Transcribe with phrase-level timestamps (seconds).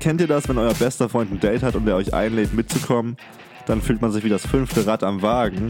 [0.00, 3.16] Kennt ihr das, wenn euer bester Freund ein Date hat und er euch einlädt mitzukommen?
[3.66, 5.68] Dann fühlt man sich wie das fünfte Rad am Wagen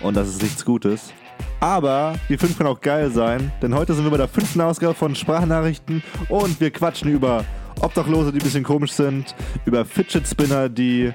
[0.00, 1.12] und das ist nichts Gutes.
[1.60, 4.94] Aber die fünf kann auch geil sein, denn heute sind wir bei der fünften Ausgabe
[4.94, 7.44] von Sprachnachrichten und wir quatschen über
[7.80, 9.34] Obdachlose, die ein bisschen komisch sind,
[9.64, 11.12] über Fidget Spinner, die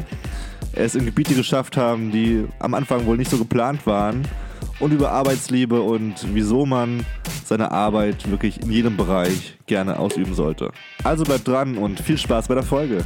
[0.73, 4.23] es in Gebiete geschafft haben, die am Anfang wohl nicht so geplant waren
[4.79, 7.05] und über Arbeitsliebe und wieso man
[7.45, 10.71] seine Arbeit wirklich in jedem Bereich gerne ausüben sollte.
[11.03, 13.03] Also bleibt dran und viel Spaß bei der Folge.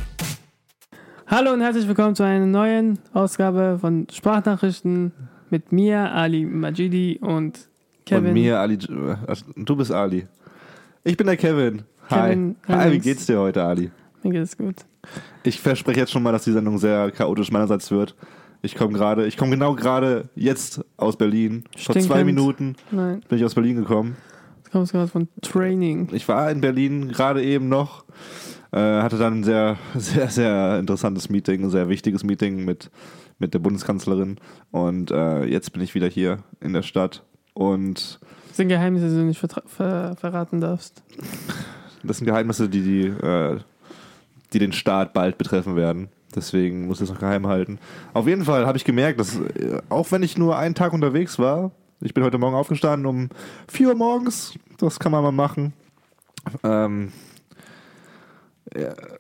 [1.28, 5.12] Hallo und herzlich willkommen zu einer neuen Ausgabe von Sprachnachrichten
[5.50, 7.68] mit mir, Ali Majidi und
[8.06, 8.28] Kevin.
[8.28, 8.78] Und mir, Ali.
[8.78, 10.28] Du bist Ali.
[11.04, 11.84] Ich bin der Kevin.
[12.10, 12.78] Kevin Hi.
[12.78, 13.92] Hi, wie geht's dir heute, Ali?
[14.24, 14.76] Mir geht es gut.
[15.44, 18.16] Ich verspreche jetzt schon mal, dass die Sendung sehr chaotisch meinerseits wird.
[18.62, 21.64] Ich komme gerade, ich komme genau gerade jetzt aus Berlin.
[21.78, 22.26] Vor zwei Stinkend.
[22.26, 24.18] Minuten Nein, bin ich aus Berlin gekommen.
[24.66, 26.10] du kommst gerade von Training.
[26.12, 28.04] Ich war in Berlin gerade eben noch,
[28.72, 32.90] äh, hatte dann ein sehr, sehr, sehr interessantes Meeting, ein sehr wichtiges Meeting mit,
[33.40, 34.38] mit der Bundeskanzlerin.
[34.72, 37.24] Und äh, jetzt bin ich wieder hier in der Stadt.
[37.54, 41.04] Und Das sind Geheimnisse, die du nicht vertra- ver verraten darfst.
[42.04, 43.60] das sind Geheimnisse, die, die, äh,
[44.54, 46.10] die den Staat bald betreffen werden.
[46.38, 47.80] Deswegen muss ich es noch geheim halten.
[48.14, 51.40] Auf jeden Fall habe ich gemerkt, dass äh, auch wenn ich nur einen Tag unterwegs
[51.40, 53.30] war, ich bin heute Morgen aufgestanden um
[53.68, 55.74] 4 Uhr morgens, das kann man mal machen.
[56.64, 57.12] Ähm,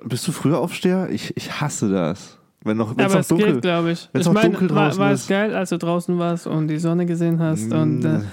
[0.04, 1.10] bist du früher Aufsteher?
[1.10, 2.37] Ich, ich hasse das.
[2.64, 4.10] Wenn noch, wenn's Aber noch es dunkel geht, glaube ich.
[4.12, 7.06] wenn's Ich meine, war, draußen war es geil, als du draußen warst und die Sonne
[7.06, 8.24] gesehen hast und äh, Mm.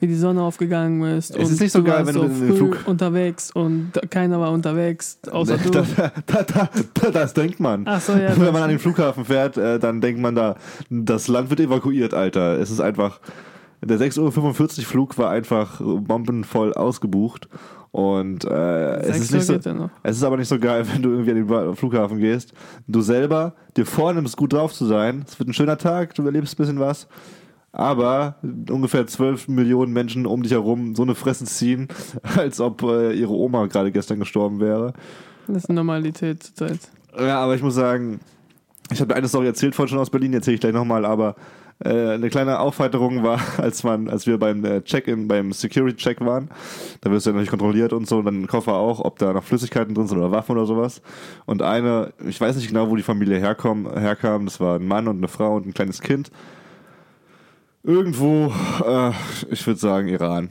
[0.00, 1.30] wie die Sonne aufgegangen ist.
[1.30, 4.52] Es und ist nicht so geil, wenn du so früh Flug- unterwegs und keiner war
[4.52, 5.70] unterwegs, außer du.
[5.70, 5.82] da,
[6.26, 7.84] da, da, da, das denkt man.
[7.86, 8.28] Ach so, ja.
[8.38, 10.56] Wenn man an den Flughafen fährt, äh, dann denkt man da,
[10.90, 12.58] das Land wird evakuiert, Alter.
[12.60, 13.20] Es ist einfach,
[13.82, 17.48] der 6.45 Uhr Flug war einfach bombenvoll ausgebucht.
[17.92, 21.30] Und äh, es, ist nicht so, es ist aber nicht so geil, wenn du irgendwie
[21.54, 22.52] an den Flughafen gehst.
[22.86, 25.24] Du selber dir vornimmst, gut drauf zu sein.
[25.26, 27.08] Es wird ein schöner Tag, du erlebst ein bisschen was.
[27.72, 28.36] Aber
[28.68, 31.88] ungefähr 12 Millionen Menschen um dich herum so eine Fresse ziehen,
[32.36, 34.92] als ob äh, ihre Oma gerade gestern gestorben wäre.
[35.46, 36.80] Das ist Normalität zurzeit.
[37.18, 38.20] Ja, aber ich muss sagen,
[38.90, 41.36] ich habe eine Story erzählt vorhin schon aus Berlin, erzähle ich gleich nochmal, aber
[41.88, 46.50] eine kleine Aufheiterung war, als man, als wir beim äh, Check-in, beim Security-Check waren,
[47.00, 49.44] da wirst du ja natürlich kontrolliert und so, und dann Koffer auch, ob da noch
[49.44, 51.00] Flüssigkeiten drin sind oder Waffen oder sowas.
[51.46, 55.08] Und eine, ich weiß nicht genau, wo die Familie herkom, herkam, das war ein Mann
[55.08, 56.30] und eine Frau und ein kleines Kind.
[57.82, 58.52] Irgendwo,
[58.86, 59.12] äh,
[59.50, 60.50] ich würde sagen, Iran.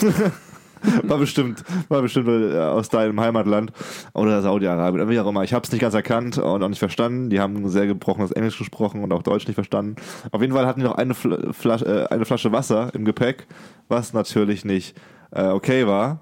[1.02, 3.72] war bestimmt, war bestimmt äh, aus deinem Heimatland
[4.12, 5.44] oder Saudi-Arabien, wie auch immer.
[5.44, 7.30] Ich habe es nicht ganz erkannt und auch nicht verstanden.
[7.30, 9.96] Die haben sehr gebrochenes Englisch gesprochen und auch Deutsch nicht verstanden.
[10.32, 13.46] Auf jeden Fall hatten die noch eine, Fl Flasche, äh, eine Flasche Wasser im Gepäck,
[13.88, 14.96] was natürlich nicht
[15.32, 16.20] äh, okay war.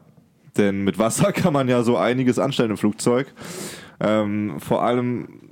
[0.56, 3.32] Denn mit Wasser kann man ja so einiges anstellen im Flugzeug.
[4.00, 5.47] Ähm, vor allem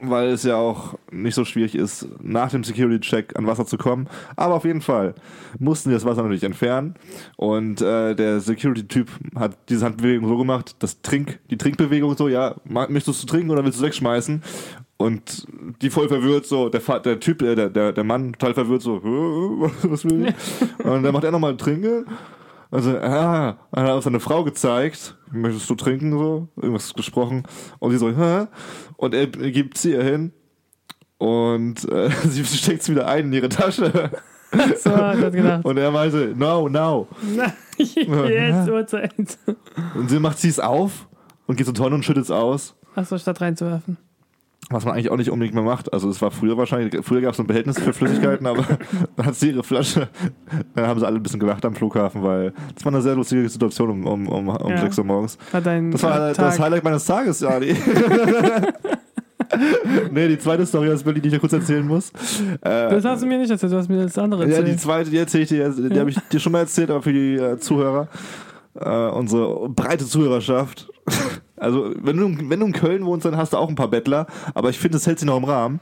[0.00, 4.08] weil es ja auch nicht so schwierig ist, nach dem Security-Check an Wasser zu kommen.
[4.36, 5.14] Aber auf jeden Fall
[5.58, 6.94] mussten die das Wasser natürlich entfernen.
[7.36, 12.56] Und äh, der Security-Typ hat diese Handbewegung so gemacht, das Trink, die Trinkbewegung so, ja,
[12.64, 14.42] möchtest du trinken oder willst du es wegschmeißen?
[14.98, 15.46] Und
[15.82, 19.02] die voll verwirrt so, der, der Typ, äh, der, der, der Mann total verwirrt so,
[19.02, 20.84] "Hä, was will ich?
[20.86, 22.06] Und dann macht er nochmal Trinken.
[22.76, 27.44] Also, ah, dann hat er auf seine Frau gezeigt, möchtest du trinken, so, irgendwas gesprochen.
[27.78, 28.48] Und sie so, hä?
[28.98, 30.32] Und er gibt sie ihr hin.
[31.16, 34.10] Und äh, sie steckt es wieder ein in ihre Tasche.
[34.78, 35.64] So hat er gedacht.
[35.64, 37.08] Und er meinte, no, no.
[37.76, 39.38] Jetzt Uhrzeit.
[39.94, 41.08] Und sie macht sie es auf
[41.46, 42.74] und geht zur Tonne und schüttet es aus.
[42.94, 43.98] Achso, statt reinzuwerfen.
[44.68, 45.92] Was man eigentlich auch nicht unbedingt mehr macht.
[45.92, 48.64] Also es war früher wahrscheinlich, früher gab es so ein Behältnis für Flüssigkeiten, aber
[49.16, 50.08] dann hat sie ihre Flasche,
[50.74, 53.48] dann haben sie alle ein bisschen gelacht am Flughafen, weil das war eine sehr lustige
[53.48, 54.78] Situation um, um, um, um Ja.
[54.78, 55.38] 6 Uhr morgens.
[55.52, 56.64] War dein Das war äh, das Tag.
[56.64, 57.76] Highlight meines Tages, Ali.
[60.10, 62.10] nee, die zweite Story aus Berlin, die ich dir kurz erzählen muss.
[62.10, 62.58] Äh,
[62.90, 64.68] Das hast du mir nicht erzählt, du hast mir das andere ja, erzählt.
[64.68, 66.00] die zweite, die erzähle ich dir, die Ja.
[66.00, 68.08] habe ich dir schon mal erzählt, aber für die äh, Zuhörer,
[68.74, 70.88] äh, unsere breite Zuhörerschaft.
[71.56, 74.26] Also, wenn du, wenn du in Köln wohnst, dann hast du auch ein paar Bettler,
[74.54, 75.80] aber ich finde, das hält sich noch im Rahmen.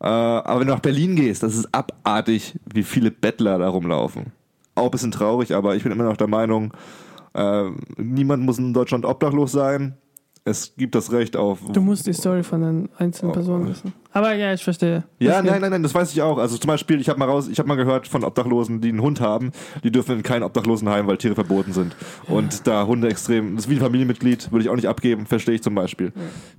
[0.00, 4.32] Äh, aber wenn du nach Berlin gehst, das ist abartig, wie viele Bettler da rumlaufen.
[4.74, 6.72] Auch ein bisschen traurig, aber ich bin immer noch der Meinung,
[7.34, 9.96] äh, niemand muss in Deutschland obdachlos sein.
[10.42, 11.58] Es gibt das Recht auf.
[11.70, 13.34] Du musst die Story von den einzelnen Oh.
[13.34, 13.92] Personen wissen.
[14.12, 15.04] Aber ja, ich verstehe.
[15.18, 15.50] Ja, Das geht.
[15.52, 16.38] nein, nein, nein, das weiß ich auch.
[16.38, 19.02] Also zum Beispiel, ich habe mal raus, ich habe mal gehört von Obdachlosen, die einen
[19.02, 19.52] Hund haben,
[19.84, 21.94] die dürfen in kein Obdachlosenheim, weil Tiere verboten sind.
[22.26, 25.54] Und da Hunde extrem, das ist wie ein Familienmitglied, würde ich auch nicht abgeben, verstehe
[25.56, 26.12] ich zum Beispiel.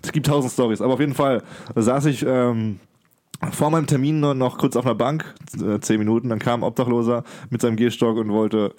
[0.04, 1.42] Es gibt tausend Stories, aber auf jeden Fall
[1.75, 2.80] saß ich ähm,
[3.51, 5.25] vor meinem Termin noch, noch kurz auf einer Bank,
[5.60, 8.75] äh, zehn Minuten, dann kam ein Obdachloser mit seinem Gehstock und wollte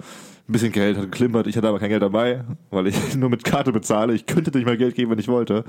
[0.52, 1.46] ein bisschen Geld hat geklimpert.
[1.46, 4.12] Ich hatte aber kein Geld dabei, weil ich nur mit Karte bezahle.
[4.12, 5.64] Ich könnte nicht mal Geld geben, wenn ich wollte.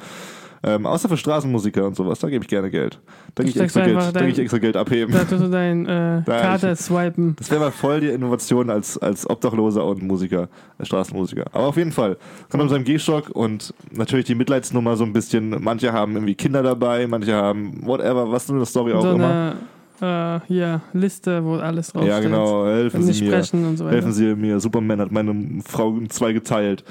[0.65, 2.97] Ähm, außer für Straßenmusiker und sowas, da gebe ich gerne Geld.
[3.35, 5.13] Da gehe ich, extra Geld- da ich extra Geld abheben.
[5.13, 7.35] Da tust du dein äh, Da, Karte swipen.
[7.37, 10.47] Das wäre mal voll die Innovation als, als Obdachloser und Musiker,
[10.79, 11.47] äh, Straßenmusiker.
[11.51, 12.15] Aber auf jeden Fall.
[12.49, 15.61] Kommt mit seinem Gehstock und natürlich die Mitleidsnummer so ein bisschen.
[15.61, 19.25] Manche haben irgendwie Kinder dabei, manche haben whatever, was nur eine Story auch So immer.
[19.27, 19.55] eine
[20.01, 22.11] äh, hier, Liste, wo alles draufsteht.
[22.11, 22.65] Ja, genau.
[22.65, 23.31] Helfen Sie mir.
[23.31, 23.95] sprechen und so weiter.
[23.95, 24.59] Helfen Sie mir.
[24.59, 26.83] Superman hat meine Frau in zwei geteilt.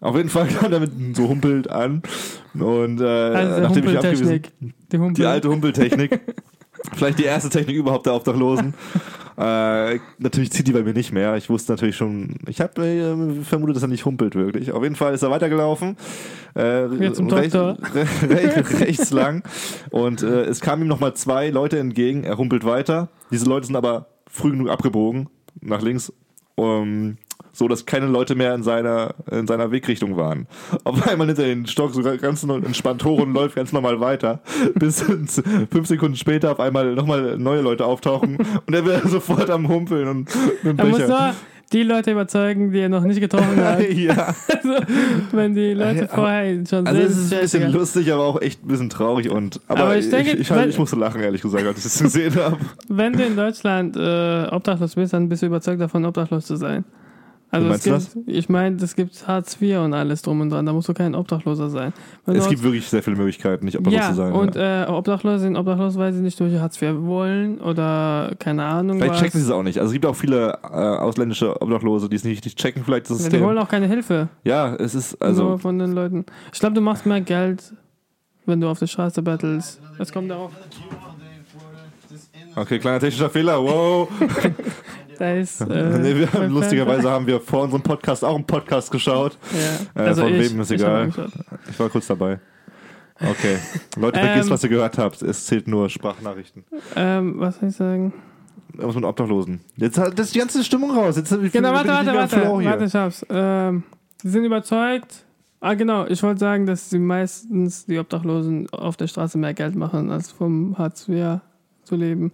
[0.00, 2.02] Auf jeden Fall kam er mit so humpelt an.
[2.54, 4.42] Und äh, also nachdem ich abgewiesen
[5.14, 6.20] die alte Humpeltechnik.
[6.92, 8.74] Vielleicht die erste Technik überhaupt der Obdachlosen.
[9.38, 11.34] äh, natürlich zieht die bei mir nicht mehr.
[11.36, 14.70] Ich wusste natürlich schon, ich habe äh, vermutet, dass er nicht humpelt wirklich.
[14.72, 15.96] Auf jeden Fall ist er weitergelaufen.
[16.56, 17.78] Äh, Jetzt zum recht- Doktor.
[17.94, 19.42] re- re- rechts lang.
[19.90, 22.22] Und äh, es kamen ihm nochmal zwei Leute entgegen.
[22.24, 23.08] Er humpelt weiter.
[23.30, 25.28] Diese Leute sind aber früh genug abgebogen
[25.60, 26.12] nach links.
[26.56, 27.16] Um,
[27.54, 30.46] so dass keine Leute mehr in seiner, in seiner Wegrichtung waren.
[30.84, 34.40] Auf einmal nimmt er den Stock so ganz entspannt hoch und läuft ganz normal weiter,
[34.74, 38.36] bis fünf Sekunden später auf einmal nochmal neue Leute auftauchen
[38.66, 40.28] und er wird sofort am Humpeln und
[40.62, 41.08] mit dem Er muss Becher.
[41.08, 41.34] nur
[41.72, 43.80] die Leute überzeugen, die er noch nicht getroffen hat.
[43.90, 44.74] ja, also,
[45.32, 47.72] wenn die Leute Ja, vorher ihn schon also sehen, es ist ein bisschen scheißegal.
[47.72, 50.68] lustig, aber auch echt ein bisschen traurig und aber, Aber ich denke, ich, ich, weil-
[50.68, 52.58] ich musste lachen, ehrlich gesagt, als ich das gesehen habe.
[52.88, 56.84] Wenn du in Deutschland äh, obdachlos bist, dann bist du überzeugt davon, obdachlos zu sein.
[57.54, 60.72] Also meinst gibt, ich meine, es gibt Hartz IV und alles drum und dran, da
[60.72, 61.92] musst du kein Obdachloser sein.
[62.26, 64.32] Wenn Es gibt wirklich sehr viele Möglichkeiten, nicht obdachlos ja, zu sein.
[64.32, 64.84] und ja.
[64.84, 69.14] äh, Obdachlose sind obdachlos, weil sie nicht durch Hartz IV wollen oder keine Ahnung Vielleicht
[69.14, 69.20] was.
[69.20, 69.78] checken sie es auch nicht.
[69.78, 73.18] Also es gibt auch viele äh, ausländische Obdachlose, die es nicht, nicht checken, vielleicht das
[73.18, 73.42] Ja, die System.
[73.42, 76.24] wollen auch keine Hilfe Ja, es ist also, also von den Leuten.
[76.52, 77.72] Ich glaube, du machst mehr Geld,
[78.46, 79.80] wenn du auf der Straße battles.
[79.98, 80.50] Es kommt darauf.
[82.56, 84.08] Okay, kleiner technischer Fehler, wow.
[85.18, 85.60] Da ist.
[85.68, 89.38] Äh, nee, wir haben, lustigerweise haben wir vor unserem Podcast auch einen Podcast geschaut.
[89.52, 90.02] Ja.
[90.02, 91.10] Äh, Also von ich, wem ist egal.
[91.70, 92.38] Ich war kurz dabei.
[93.20, 93.58] Okay.
[93.96, 95.22] Leute, Ähm, vergisst, was ihr gehört habt.
[95.22, 96.64] Es zählt nur Sprachnachrichten.
[96.96, 98.12] Ähm, was soll ich sagen?
[98.74, 99.60] Was mit Obdachlosen?
[99.76, 101.16] Jetzt hat das ist die ganze Stimmung raus.
[101.16, 102.64] Jetzt ich Genau, warte, warte, warte.
[102.64, 103.24] Warte, ich hab's.
[103.30, 103.84] Ähm,
[104.22, 105.24] sie sind überzeugt.
[105.60, 106.06] Ah, genau.
[106.06, 110.30] Ich wollte sagen, dass sie meistens die Obdachlosen auf der Straße mehr Geld machen, als
[110.32, 111.38] vom Hartz IV
[111.84, 112.32] zu leben.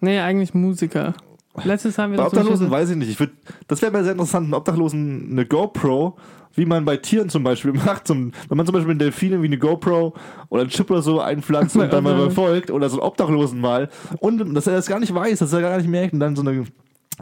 [0.00, 1.14] Nee, eigentlich Musiker.
[1.62, 3.10] Letztes haben wir Bei Obdachlosen weiß ich nicht.
[3.10, 3.30] Ich würd,
[3.68, 6.16] das wäre sehr interessant, einen Obdachlosen eine GoPro,
[6.56, 8.08] wie man bei Tieren zum Beispiel macht.
[8.08, 10.14] Zum, wenn man zum Beispiel einen Delfin irgendwie eine GoPro
[10.48, 12.22] oder einen Chip oder so einpflanzt und dann mal Okay.
[12.22, 15.60] verfolgt oder so einen Obdachlosen mal und dass er das gar nicht weiß, dass er
[15.60, 16.64] gar nicht merkt und dann so eine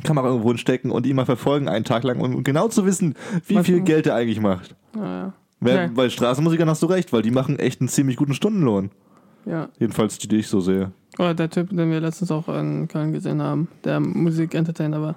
[0.02, 3.14] Kamera irgendwo hinstecken und ihn mal verfolgen einen Tag lang um genau zu wissen,
[3.46, 4.75] wie Was- viel Geld er eigentlich macht.
[4.99, 5.87] Ah, Weil, Ja.
[5.94, 8.90] Bei Straßenmusikern hast du recht, weil die machen echt einen ziemlich guten Stundenlohn.
[9.47, 9.69] Ja.
[9.79, 10.93] Jedenfalls die, die ich so sehe.
[11.19, 15.15] Oder der Typ, den wir letztens auch in Köln gesehen haben, der Musik-Entertainer war.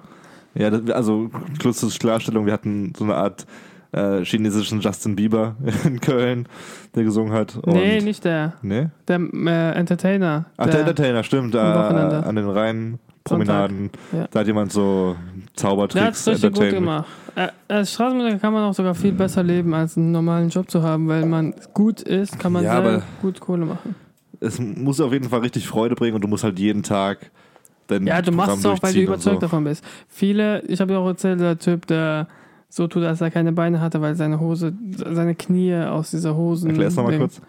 [0.54, 1.30] Ja, das, also
[1.60, 3.46] kurze Klarstellung, wir hatten so eine Art
[3.92, 6.48] äh, chinesischen Justin Bieber in Köln,
[6.94, 7.56] der gesungen hat.
[7.56, 8.54] Und, nee, nicht der.
[8.62, 8.88] Nee?
[9.08, 10.46] Der äh, Entertainer.
[10.56, 12.26] Ach, der, Entertainer, stimmt, Wochenende.
[12.26, 13.90] an den Rheinpromenaden.
[14.12, 14.28] Ja.
[14.30, 17.06] Da hat jemand so Der hat Zaubertricks es richtig gut gemacht.
[17.34, 20.82] Äh, Als Straßenmusiker kann man auch sogar viel besser leben, als einen normalen Job zu
[20.82, 23.94] haben, weil man gut ist, kann man Ja, sehr gut Kohle machen.
[24.46, 27.30] Es muss auf jeden Fall richtig Freude bringen und du musst halt jeden Tag
[27.88, 29.40] dein Ja, du Programm machst es auch, weil du überzeugt so.
[29.40, 29.84] davon bist.
[30.08, 32.26] Viele, ich habe ja auch erzählt, der Typ, der
[32.68, 36.70] so tut, als er keine Beine hatte, weil seine Hose, seine Knie aus dieser Hosen.
[36.70, 37.40] Erklär's nochmal kurz.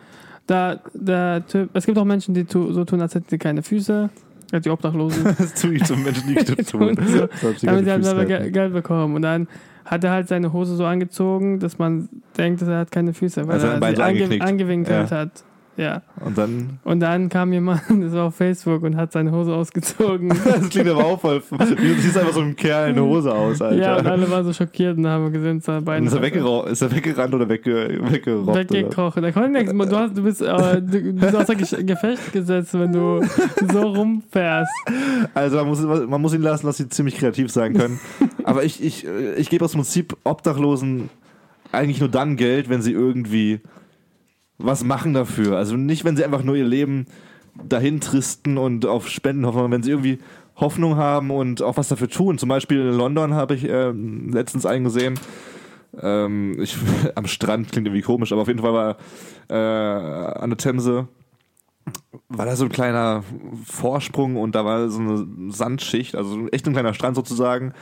[0.45, 3.63] Da, der Typ, es gibt auch Menschen, die tu, so tun, als hätten sie keine
[3.63, 4.09] Füße.
[4.53, 5.23] Ja, Die Obdachlosen.
[5.37, 6.77] Das tue ich zum Menschen nicht dazu.
[6.77, 8.27] Tun so, damit sie keine halt.
[8.27, 9.15] Ge- Geld bekommen.
[9.15, 9.47] Und dann
[9.83, 12.07] hat er halt seine Hose so angezogen, dass man
[12.37, 15.17] denkt, dass er hat keine Füße, weil Also er Bein sie ange angewinkelt Ja.
[15.17, 15.43] hat.
[15.77, 16.01] Ja.
[16.25, 20.29] Und dann, Und dann kam jemand, das war auf Facebook und hat seine Hose ausgezogen.
[20.43, 23.61] das klingt aber auch voll, du siehst einfach so einem Kerl in der Hose aus,
[23.61, 23.75] Alter.
[23.79, 26.65] ja, und alle waren so schockiert und haben gesehen, dass er Beine ist er, weggerau-
[26.65, 28.57] ist er weggerannt oder wegge weggerobbt?
[28.57, 29.21] Weggekrochen.
[29.21, 29.71] Da konnte nichts.
[29.71, 33.21] Du, hast, du, bist, äh, du bist außer Gefecht gesetzt, wenn du
[33.71, 34.71] so rumfährst.
[35.35, 37.99] Also man muss, man muss ihn lassen, dass sie ziemlich kreativ sein können.
[38.43, 41.09] Aber ich, ich, äh, ich gebe aus Prinzip Obdachlosen
[41.71, 43.59] eigentlich nur dann Geld, wenn sie irgendwie
[44.57, 45.57] was machen dafür.
[45.57, 47.05] Also nicht, wenn sie einfach nur ihr Leben
[47.63, 50.19] dahin tristen und auf Spenden hoffen, wenn sie irgendwie
[50.55, 52.37] Hoffnung haben und auch was dafür tun.
[52.37, 55.19] Zum Beispiel in London habe ich ähm, letztens einen gesehen.
[56.01, 56.77] Ähm, ich,
[57.15, 58.97] am Strand klingt irgendwie komisch, aber auf jeden Fall war
[59.49, 61.07] äh, an der Themse
[62.29, 63.23] war da so ein kleiner
[63.65, 67.73] Vorsprung und da war so eine Sandschicht, also echt ein kleiner Strand sozusagen.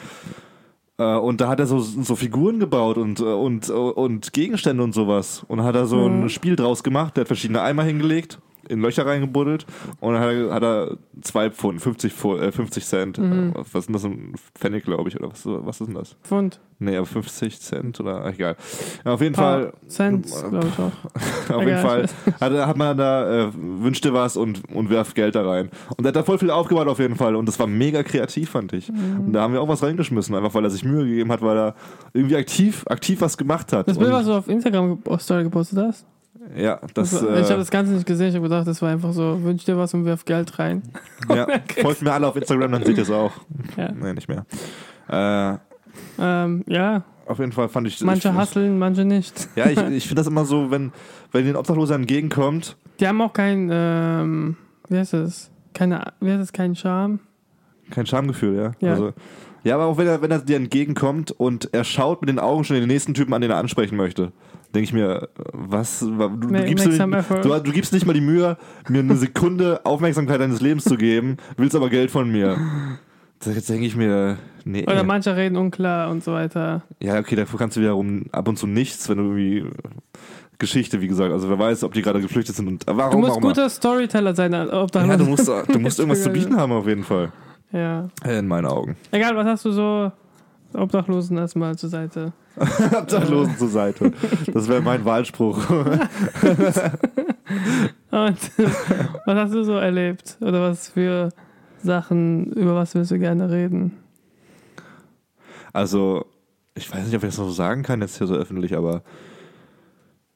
[0.97, 4.93] Äh, Und da hat er so, so Figuren gebaut und, äh, und, und Gegenstände und
[4.93, 5.43] sowas.
[5.47, 6.23] Und hat er so Mhm.
[6.25, 7.15] ein Spiel draus gemacht.
[7.17, 9.65] Der hat verschiedene Eimer hingelegt in Löcher reingebuddelt
[9.99, 13.17] und dann hat er, zwei Pfund, 50, Pfund, äh, 50 Cent.
[13.17, 13.53] Mhm.
[13.55, 14.03] Äh, Was ist denn das?
[14.05, 16.15] Ein Pfennig, glaube ich, oder was, was ist denn das?
[16.23, 16.59] Pfund.
[16.77, 18.57] Nee, aber 50 Cent oder egal.
[19.05, 20.91] Ja, auf jeden Fall, Cent, glaube ich auch.
[21.55, 22.05] auf Egal, jeden Fall
[22.41, 25.69] hat, hat man da, äh, wünschte was und, und werf Geld da rein.
[25.95, 28.49] Und er hat da voll viel aufgebaut auf jeden Fall und das war mega kreativ,
[28.49, 28.91] fand ich.
[28.91, 29.27] Mhm.
[29.27, 31.57] Und da haben wir auch was reingeschmissen, einfach weil er sich Mühe gegeben hat, weil
[31.57, 31.75] er
[32.13, 33.87] irgendwie aktiv, aktiv was gemacht hat.
[33.87, 36.05] Das Bild, was du auf Instagram Story gepostet hast?
[36.55, 38.29] Ja, das, Das, war- äh, ich habe das Ganze nicht gesehen.
[38.29, 40.83] Ich habe gedacht, das war einfach so, wünsch dir was und wirf Geld rein.
[41.29, 41.47] ja,
[41.81, 43.31] folgt mir alle auf Instagram, dann seht ihr es auch.
[43.77, 43.91] Ja.
[43.91, 44.45] Nee, nicht mehr.
[45.09, 45.57] Äh,
[46.19, 49.47] Ähm, ja, auf jeden Fall fand ich manche ich, hasseln, manche nicht.
[49.55, 50.91] Ja, ich, ich finde das immer so, wenn,
[51.31, 54.57] wenn den Obdachlosen entgegenkommt, Die haben auch kein, ähm,
[54.89, 55.49] wie heißt das?
[55.73, 57.19] Keine, wie heißt das, kein Charme?
[57.91, 58.71] kein Schamgefühl, ja.
[58.79, 58.91] Ja.
[58.93, 59.13] Also,
[59.63, 62.63] ja, aber auch wenn er, wenn er dir entgegenkommt und er schaut mit den Augen
[62.63, 64.31] schon den nächsten Typen an, den er ansprechen möchte,
[64.75, 68.57] denke ich mir, was, du, du, gibst some du, du, gibst nicht mal die Mühe,
[68.89, 72.57] mir eine Sekunde Aufmerksamkeit deines Lebens zu geben, willst aber Geld von mir.
[73.43, 74.83] Jetzt denke ich mir, nee.
[74.83, 76.83] Oder manche reden unklar und so weiter.
[76.99, 79.65] Ja, okay, dafür kannst du wiederum ab und zu nichts, wenn du irgendwie
[80.57, 83.37] Geschichte, wie gesagt, also wer weiß, ob die gerade geflüchtet sind und warum Du musst
[83.37, 83.47] immer.
[83.47, 86.87] guter Storyteller sein, ob da Ja, du musst, du musst irgendwas zu bieten haben auf
[86.87, 87.31] jeden Fall.
[87.71, 88.09] Ja.
[88.25, 88.95] In meinen Augen.
[89.11, 90.11] Egal, was hast du so?
[90.75, 92.33] Obdachlosen erstmal zur Seite.
[92.57, 94.11] Obdachlosen zur Seite.
[94.53, 95.69] Das wäre mein Wahlspruch.
[95.79, 95.99] Und
[99.25, 100.37] was hast du so erlebt?
[100.41, 101.29] Oder was für
[101.83, 103.91] Sachen, über was willst du gerne reden?
[105.73, 106.25] Also,
[106.73, 109.03] ich weiß nicht, ob ich das noch so sagen kann, jetzt hier so öffentlich, aber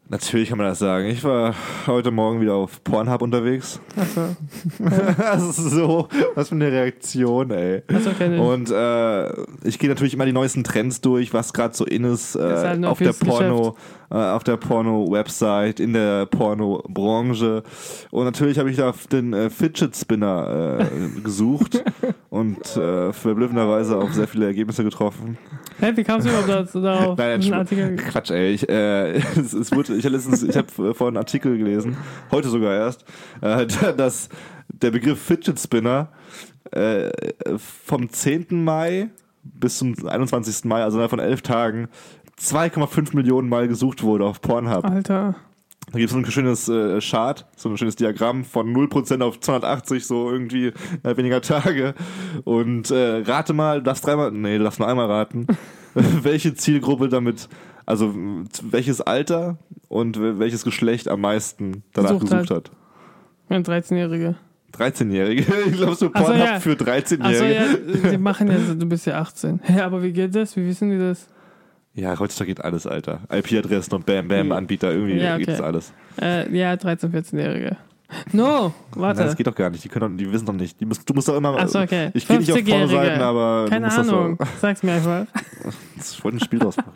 [0.10, 1.08] natürlich kann man das sagen.
[1.08, 1.56] Ich war
[1.88, 3.80] heute Morgen wieder auf Pornhub unterwegs.
[3.96, 4.36] Achso,
[5.18, 7.84] Das ist so, was für eine Reaktion, ey.
[7.88, 8.12] achso.
[8.44, 9.30] Und äh,
[9.68, 12.64] ich gehe natürlich immer die neuesten Trends durch, was gerade so in ist, äh, ist
[12.64, 13.76] halt ein auf der Porno,
[14.12, 17.64] äh, auf der Porno-Website, in der Porno-Branche.
[18.12, 21.84] Und natürlich habe ich da den äh, Fidget Spinner äh, gesucht
[22.30, 25.38] und äh, verblüffenderweise auf sehr viele Ergebnisse getroffen.
[25.80, 27.18] Hey, wie kamst du überhaupt dazu- darauf?
[27.18, 27.60] Nein, Entschuldigung.
[27.60, 27.96] Artikel?
[28.12, 28.54] Quatsch, ey.
[28.54, 31.98] Ich, äh, es, es wurde, ich habe letztens, ich habe vorhin einen Artikel gelesen,
[32.32, 33.06] heute sogar erst,
[33.42, 33.66] äh,
[33.98, 34.30] dass
[34.68, 36.10] der Begriff Fidget Spinner
[36.72, 37.10] äh,
[37.58, 38.48] vom 10.
[38.64, 39.10] Mai
[39.42, 40.66] bis zum 21.
[40.66, 41.88] Mai, also innerhalb von elf Tagen,
[42.40, 44.86] 2,5 Millionen Mal gesucht wurde auf Pornhub.
[44.86, 45.36] Alter.
[45.92, 49.40] Da gibt es so ein schönes äh, Chart, so ein schönes Diagramm von 0% auf
[49.40, 51.96] 280, so irgendwie innerhalb weniger Tage.
[52.44, 55.48] Und äh, rate mal, darfst dreimal, nee, darfst nur einmal raten,
[55.96, 57.50] welche Zielgruppe damit,
[57.88, 58.14] also
[58.62, 62.70] welches Alter und wel- welches Geschlecht am meisten danach Gesucht gesucht, hat.
[62.70, 62.72] hat.
[63.50, 64.36] Ein 13-Jährige.
[64.78, 65.44] 13-Jährige.
[65.72, 66.60] Glaubst du, Ach so, Pornhub ja.
[66.60, 68.00] für Achso, 13-Jährige?
[68.04, 69.62] ja, die machen ja, so, du bist ja 18.
[69.64, 70.56] Hä, aber wie geht das?
[70.56, 71.28] Wie wissen die das?
[72.00, 73.20] Ja, heutzutage geht alles, Alter.
[73.32, 75.46] IP-Adressen und Bam-Bam-Anbieter, irgendwie Ja, okay.
[75.46, 75.94] geht das alles.
[76.22, 77.78] Äh, ja, 13-, 14-Jährige.
[78.32, 79.20] No, warte.
[79.20, 79.84] Nein, das geht doch gar nicht.
[79.84, 80.82] Die, können die wissen doch nicht.
[80.82, 81.56] Musst, du musst doch immer.
[81.60, 82.10] Achso, okay.
[82.14, 82.88] Ich gehe nicht auf 50-Jährige.
[82.88, 83.66] Pornoseiten, aber.
[83.70, 84.38] Keine musst das Ahnung.
[84.60, 85.26] Sag's mir einfach.
[86.02, 86.94] Ich wollte ein Spiel draus machen.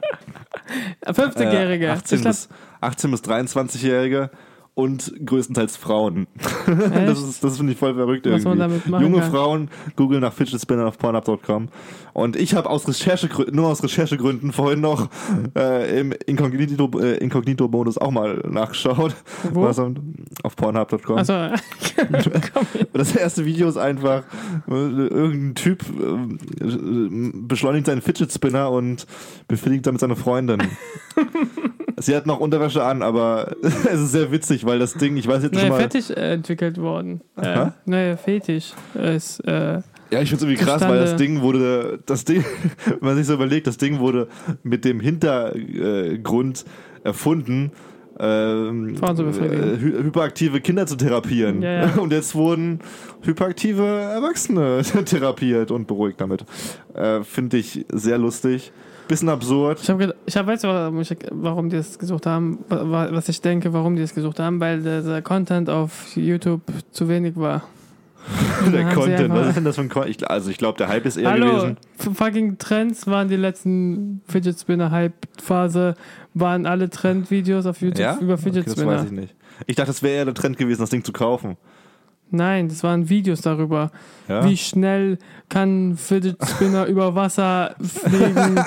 [1.05, 1.85] 50-Jährige.
[1.87, 2.49] Äh, 18, ich glaub, bis,
[2.81, 4.29] 18 bis 23-Jährige
[4.75, 6.25] und größtenteils Frauen.
[6.65, 8.89] Das, ist- das finde ich voll verrückt Was irgendwie.
[9.03, 9.31] Junge kann.
[9.31, 11.67] Frauen googeln nach Fidget Spinner auf Pornhub.com
[12.13, 15.09] und ich habe aus Recherchegründen, nur aus Recherchegründen vorhin noch
[15.55, 19.15] äh, im Inkognito, äh, Inkognito-Modus auch mal nachgeschaut.
[19.51, 19.63] Wo?
[19.63, 21.17] Was auf, Pornhub.com.
[21.17, 21.29] Und
[22.93, 24.23] Das erste Video ist einfach,
[24.67, 27.09] äh, irgendein Typ äh,
[27.47, 29.05] beschleunigt seinen Fidget Spinner und
[29.47, 30.63] befriedigt damit seine Freundin.
[31.97, 35.43] Sie hat noch Unterwäsche an, aber es ist sehr witzig, weil das Ding, ich weiß
[35.43, 35.81] jetzt schon neuer mal.
[35.81, 37.21] Fetisch äh, entwickelt worden.
[37.37, 41.15] Äh, neuer Fetisch ist, äh, Ja, ich finde es irgendwie krass, weil das.
[41.15, 42.43] Ding wurde, das Ding,
[42.85, 44.27] wenn man sich so überlegt, das Ding wurde
[44.63, 46.65] mit dem Hintergrund
[47.03, 47.71] erfunden,
[48.23, 51.61] ähm, äh, hy hyperaktive Kinder zu therapieren.
[51.61, 51.95] Ja, ja.
[52.01, 52.79] Und jetzt wurden
[53.21, 56.45] hyperaktive Erwachsene therapiert und beruhigt damit.
[56.93, 58.71] Äh, Finde ich sehr lustig.
[59.09, 59.79] Bisschen absurd.
[60.25, 62.59] Ich hab, weißt du, warum, ich, warum die es gesucht haben?
[62.69, 64.61] Wa- wa- Was ich denke, warum die es gesucht haben?
[64.61, 66.61] Weil der, Content auf YouTube
[66.91, 67.63] zu wenig war.
[68.71, 70.29] Der Content, was ist denn das für ein Content?
[70.31, 71.77] Also ich glaube, der Hype ist eher Hallo, gewesen.
[71.97, 75.95] fucking Trends waren die letzten Fidget Spinner Hype Phase,
[76.33, 78.17] waren alle Trendvideos auf YouTube Ja?
[78.19, 78.97] über Fidget okay, das Spinner.
[78.97, 79.35] weiß ich nicht.
[79.67, 81.57] Ich dachte, das wäre eher der Trend gewesen, das Ding zu kaufen.
[82.31, 83.91] Nein, das waren Videos darüber.
[84.27, 84.43] Ja?
[84.43, 88.59] Wie schnell kann Fidget Spinner über Wasser fliegen?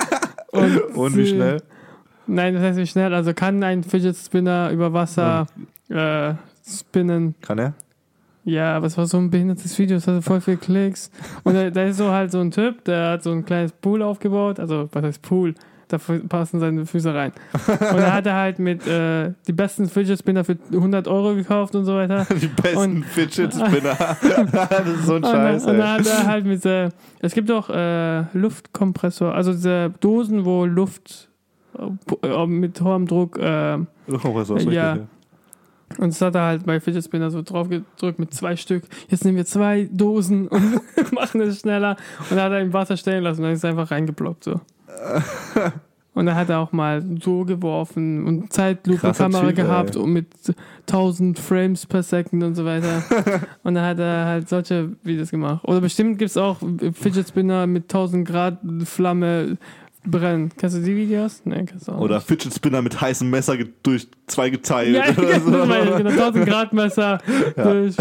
[0.51, 1.61] Und, Und wie schnell?
[2.27, 3.13] Nein, das heißt wie schnell.
[3.13, 5.47] Also kann ein Fidget Spinner über Wasser
[5.89, 6.33] äh,
[6.65, 7.35] spinnen.
[7.41, 7.73] Kann er?
[8.45, 11.11] Ja, aber es war so ein behindertes Video, es hatte voll viele Klicks.
[11.43, 14.01] Und da, da ist so halt so ein Typ, der hat so ein kleines Pool
[14.01, 14.57] aufgebaut.
[14.61, 15.53] Also, was heißt Pool?
[15.87, 17.31] Da passen seine Füße rein.
[17.67, 21.75] Und da hat er halt mit äh, die besten Fidget Spinner für 100 Euro gekauft
[21.75, 22.25] und so weiter.
[22.41, 23.95] Die besten Und- Fidget Spinner.
[24.51, 26.89] das ist so ein Und, Scheiß, und da hat er halt mit äh,
[27.19, 31.29] es gibt auch äh, Luftkompressor, also diese Dosen, wo Luft
[32.23, 33.77] äh, mit hohem Druck äh,
[34.07, 34.97] was ist das Ja.
[35.97, 38.83] Und das hat er halt bei Fidget Spinner so drauf gedrückt mit zwei Stück.
[39.07, 41.95] Jetzt nehmen wir zwei Dosen und machen es schneller.
[42.29, 44.59] Und dann hat er im Wasser stehen lassen und dann ist er einfach reingeploppt so.
[46.17, 50.01] Und dann hat er auch mal so geworfen und Zeitlupe-Kamera gehabt ey.
[50.01, 50.25] und mit
[50.87, 53.03] 1000 Frames per Second und so weiter.
[53.63, 55.63] und dann hat er halt solche Videos gemacht.
[55.63, 56.57] Oder bestimmt gibt es auch
[56.93, 59.59] Fidget Spinner mit 1000 Grad Flamme
[60.09, 60.51] brennen.
[60.57, 61.41] Kennst du die Videos?
[61.45, 62.21] Nee, kennst du auch Oder.
[62.21, 64.95] Fidget Spinner mit heißem Messer durch zwei geteilt.
[64.95, 65.51] Ja, oder das so.
[65.51, 66.09] meine genau.
[66.09, 67.19] 1000 Grad Messer
[67.55, 67.95] durch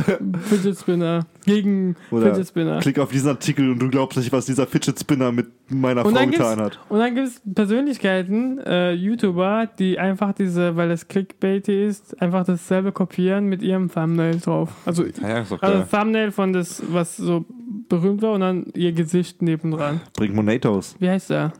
[0.49, 2.79] Fidget Spinner gegen Oder Fidget Spinner.
[2.81, 6.17] Klick auf diesen Artikel und du glaubst nicht, was dieser Fidget Spinner mit meiner Und
[6.17, 6.79] Frau getan hat.
[6.89, 12.45] Und dann gibt es Persönlichkeiten, äh, YouTuber, die einfach diese, weil es Clickbaity ist, einfach
[12.45, 14.71] dasselbe kopieren mit ihrem Thumbnail drauf.
[14.85, 15.85] Also, Ja, ja, also.
[15.91, 17.45] Thumbnail von das, was so
[17.89, 20.01] berühmt war und dann ihr Gesicht nebendran.
[20.15, 20.97] Bring Monatos.
[20.99, 21.53] Wie heißt der?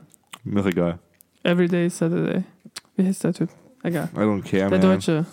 [0.49, 0.99] Mir egal.
[1.43, 2.43] Everyday Saturday.
[2.95, 3.49] Wie heißt der Typ?
[3.83, 4.09] Egal.
[4.15, 4.81] I don't care, Der man.
[4.81, 5.25] Deutsche.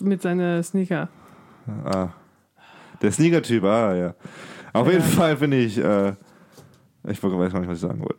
[0.00, 1.08] Mit seinen Sneaker.
[1.84, 2.08] Ah.
[3.00, 4.14] Der Sneaker-Typ, ah, ja.
[4.72, 4.92] Auf Ja.
[4.94, 6.12] jeden Fall finde ich, äh,
[7.08, 8.16] ich weiß gar nicht, was ich sagen wollte.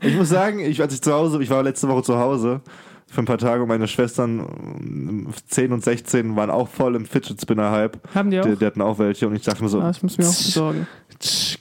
[0.00, 2.60] ich muss sagen, ich, als ich zu Hause, ich war letzte Woche zu Hause
[3.08, 4.40] für ein paar Tage und meine Schwestern
[4.80, 7.98] ähm, 10 und 16 waren auch voll im Fidget Spinner-Hype.
[8.14, 8.44] Haben die auch?
[8.44, 10.28] Die, die hatten auch welche und ich dachte mir so, ah, ich muss mir auch
[10.36, 10.86] besorgen.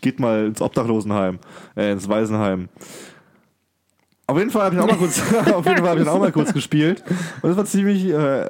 [0.02, 1.40] geht mal ins Obdachlosenheim,
[1.76, 2.70] äh, ins Waisenheim.
[4.32, 4.88] Auf jeden Fall habe ich auch
[6.02, 7.04] ich auch mal kurz gespielt.
[7.42, 8.46] Und das war ziemlich, äh,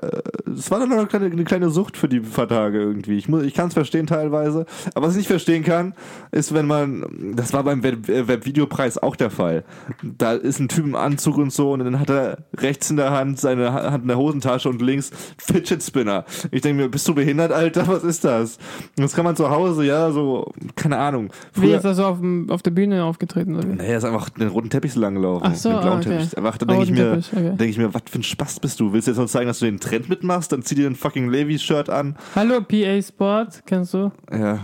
[0.55, 3.17] das war dann noch eine kleine, eine kleine Sucht für die paar Tage irgendwie.
[3.17, 5.93] Ich, muss- ich kann es verstehen teilweise, aber was ich nicht verstehen kann,
[6.31, 9.63] ist, wenn man, das war beim Web- äh, Webvideopreis auch der Fall.
[10.03, 13.11] Da ist ein Typ im Anzug und so und dann hat er rechts in der
[13.11, 16.25] Hand seine Ha- Hand in der Hosentasche und links Fidget Spinner.
[16.51, 17.87] Ich denke mir, bist du behindert, Alter?
[17.87, 18.57] Was ist das?
[18.95, 21.29] Das kann man zu Hause, ja, so, keine Ahnung.
[21.53, 23.55] Wie ist er so auf, dem, auf der Bühne aufgetreten?
[23.55, 25.43] Oder er ist einfach den roten Teppich so lang gelaufen.
[25.45, 26.09] Ach so, den blauen ah, okay.
[26.17, 26.37] Teppich.
[26.37, 27.41] Einfach, dann denke ich mir, okay.
[27.49, 28.93] denke ich mir, was für ein Spaß bist du?
[28.93, 30.40] Willst du jetzt noch zeigen, dass du den Trend mitmachst?
[30.47, 32.15] Dann zieh dir ein fucking Levi's-Shirt an.
[32.35, 34.11] Hallo PA Sport, kennst du?
[34.31, 34.59] Ja.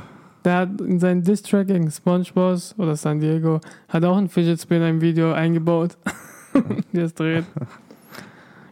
[0.45, 3.59] Der hat in seinen Diss-Track gegen SpongeBob oder San Diego
[3.89, 5.97] hat auch einen Fidget Spinner im Video eingebaut,
[6.93, 7.45] der es dreht.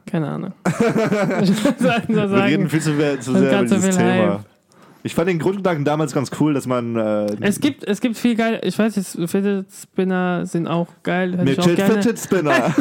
[0.05, 0.53] Keine Ahnung.
[0.63, 4.33] Wir reden viel zu, zu sehr über dieses Thema.
[4.35, 4.54] Hype.
[5.05, 8.33] Ich fand den Grundgedanken damals ganz cool, dass man äh, es gibt, es gibt viel
[8.35, 8.59] geil.
[8.63, 11.37] Ich weiß jetzt, Fidget Spinner sind auch geil.
[11.43, 11.79] Midget.
[11.79, 12.53] Fidget Spinner.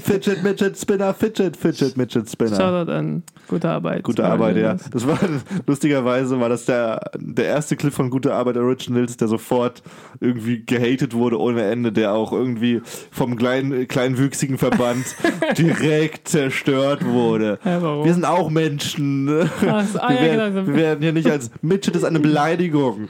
[0.00, 2.56] Fidget Midget Spinner, Fidget Fidget Midget Spinner.
[2.56, 4.02] Shoutout an gute Arbeit.
[4.02, 4.76] Gute Arbeit, ja.
[4.90, 5.18] Das war
[5.66, 9.82] lustigerweise war das der, der erste Clip von Gute Arbeit Originals, der sofort
[10.20, 15.04] irgendwie gehatet wurde ohne Ende, der auch irgendwie vom kleinen, kleinwüchsigen Verband
[15.58, 17.58] direkt zerstört wurde.
[17.62, 17.82] Ja?
[17.82, 19.28] Wir sind auch Menschen.
[19.28, 20.66] Ach ah, wir, werden, genau.
[20.66, 23.08] wir werden hier nicht als Midget ist eine Beleidigung.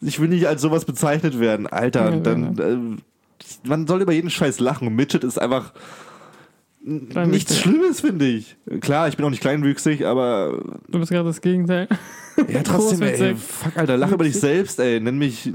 [0.00, 1.66] Ich will nicht als sowas bezeichnet werden.
[1.66, 4.94] Alter, Ja, dann äh, man soll über jeden Scheiß lachen.
[4.94, 5.72] Midget ist einfach
[6.84, 7.30] Kleinwüchsig.
[7.32, 8.56] nichts Schlimmes, finde ich.
[8.80, 11.88] Klar, ich bin auch nicht kleinwüchsig, aber Du bist gerade das Gegenteil.
[12.48, 15.50] ja, trotzdem, ey, fuck, Alter, lach über dich selbst, ey, nenn mich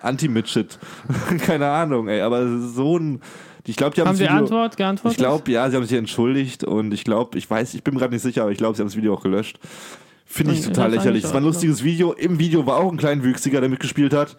[0.00, 0.78] Anti-Midget.
[1.44, 3.20] Keine Ahnung, ey, aber so ein,
[3.66, 5.18] ich glaube, die haben, Haben Sie Antwort geantwortet?
[5.18, 8.14] ich glaube, ja, sie haben sich entschuldigt und ich glaube, ich weiß, ich bin gerade
[8.14, 9.58] nicht sicher, aber ich glaube, sie haben das Video auch gelöscht.
[10.28, 11.24] Finde ich total lächerlich.
[11.24, 12.12] Es war ein lustiges Video.
[12.12, 14.36] Im Video war auch ein Kleinwüchsiger, der mitgespielt hat.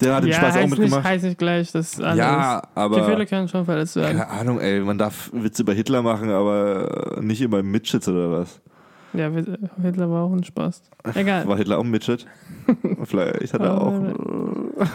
[0.00, 1.04] Der hat den ja, Spaß auch heißt nicht, mitgemacht.
[1.04, 2.18] heißt nicht gleich, dass alles.
[2.18, 4.18] Ja, aber Gefühle können schon verletzt werden.
[4.18, 8.60] keine Ahnung, ey, man darf Witze über Hitler machen, aber nicht über Midgets oder was.
[9.12, 9.30] Ja,
[9.82, 10.82] Hitler war auch ein Spaß.
[11.14, 11.48] Egal.
[11.48, 12.26] War Hitler auch ein Midget?
[13.04, 14.00] Vielleicht hat er auch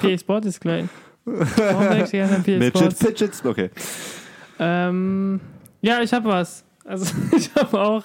[0.02, 0.90] PA Sport ist klein.
[1.26, 2.94] Midget, Sport?
[2.94, 3.72] Fidgets, okay.
[4.60, 5.42] Ähm,
[5.82, 6.64] ja, ich habe was.
[6.86, 8.04] Also ich habe auch.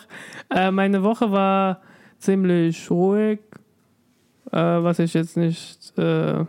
[0.50, 1.80] Äh, meine Woche war
[2.20, 3.40] ziemlich ruhig,
[4.52, 6.44] äh, was ich jetzt nicht äh,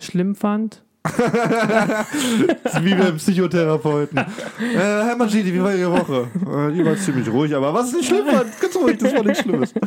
[0.00, 0.82] schlimm fand.
[1.04, 1.14] Ist
[2.84, 4.18] wie beim Psychotherapeuten.
[4.18, 4.24] äh,
[4.74, 6.28] Herr Magidi, wie war Ihre Woche?
[6.34, 9.42] Äh, die war ziemlich ruhig, aber was nicht schlimm war, ganz ruhig, das war nichts
[9.42, 9.74] Schlimmes.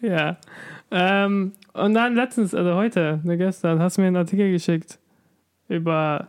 [0.00, 0.36] Ja.
[0.92, 5.00] Ähm, und dann letztens, also heute, ne, gestern, hast du mir einen Artikel geschickt
[5.68, 6.28] über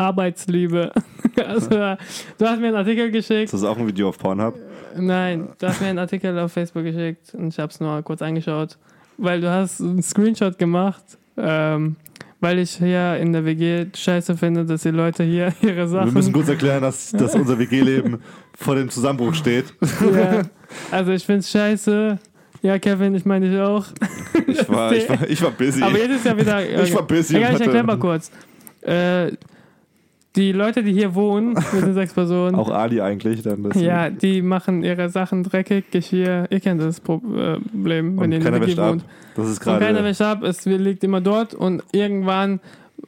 [0.00, 0.92] Arbeitsliebe.
[1.46, 3.44] also, du hast mir einen Artikel geschickt.
[3.44, 4.54] Ist das auch ein Video auf Pornhub?
[4.96, 8.22] Nein, du hast mir einen Artikel auf Facebook geschickt und ich habe es nur kurz
[8.22, 8.78] angeschaut,
[9.18, 11.04] weil du hast einen Screenshot gemacht,
[11.36, 11.96] ähm,
[12.40, 16.06] weil ich hier in der WG scheiße finde, dass die Leute hier ihre Sachen...
[16.06, 18.20] Wir müssen kurz erklären, dass, dass unser WG-Leben
[18.56, 19.74] vor dem Zusammenbruch steht.
[20.14, 20.42] ja,
[20.90, 22.18] also ich finde es scheiße.
[22.62, 23.86] Ja, Kevin, ich meine ich auch.
[24.46, 25.82] Ich war, ich war, ich war busy.
[25.82, 26.82] Aber jetzt ist ja wieder...
[26.82, 28.30] Ich war busy und ich erkläre mal kurz.
[28.82, 29.32] Äh,
[30.36, 32.54] Die Leute, die hier wohnen, wir sind sechs Personen.
[32.54, 33.64] Auch Ali eigentlich dann.
[33.64, 36.46] Das Ja, die machen ihre Sachen dreckig, Geschirr.
[36.50, 38.90] Ihr kennt das Problem, wenn und ihr in der WG wäscht ab.
[38.90, 39.04] wohnt.
[39.34, 40.04] Das ist Und keiner gerade.
[40.04, 42.60] wäscht ab, es liegt immer dort und irgendwann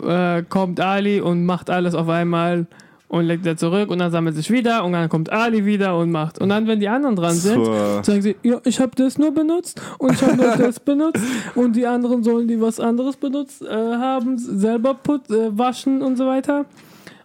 [0.03, 2.67] äh, kommt Ali und macht alles auf einmal
[3.07, 6.11] und legt er zurück und dann sammelt sich wieder und dann kommt Ali wieder und
[6.11, 6.41] macht.
[6.41, 9.33] Und dann, wenn die anderen dran sind, Zur, sagen sie, ja, ich habe das nur
[9.33, 11.23] benutzt und ich habe nur das benutzt
[11.55, 16.17] und die anderen sollen, die was anderes benutzt äh, haben, selber put, äh, waschen und
[16.17, 16.65] so weiter.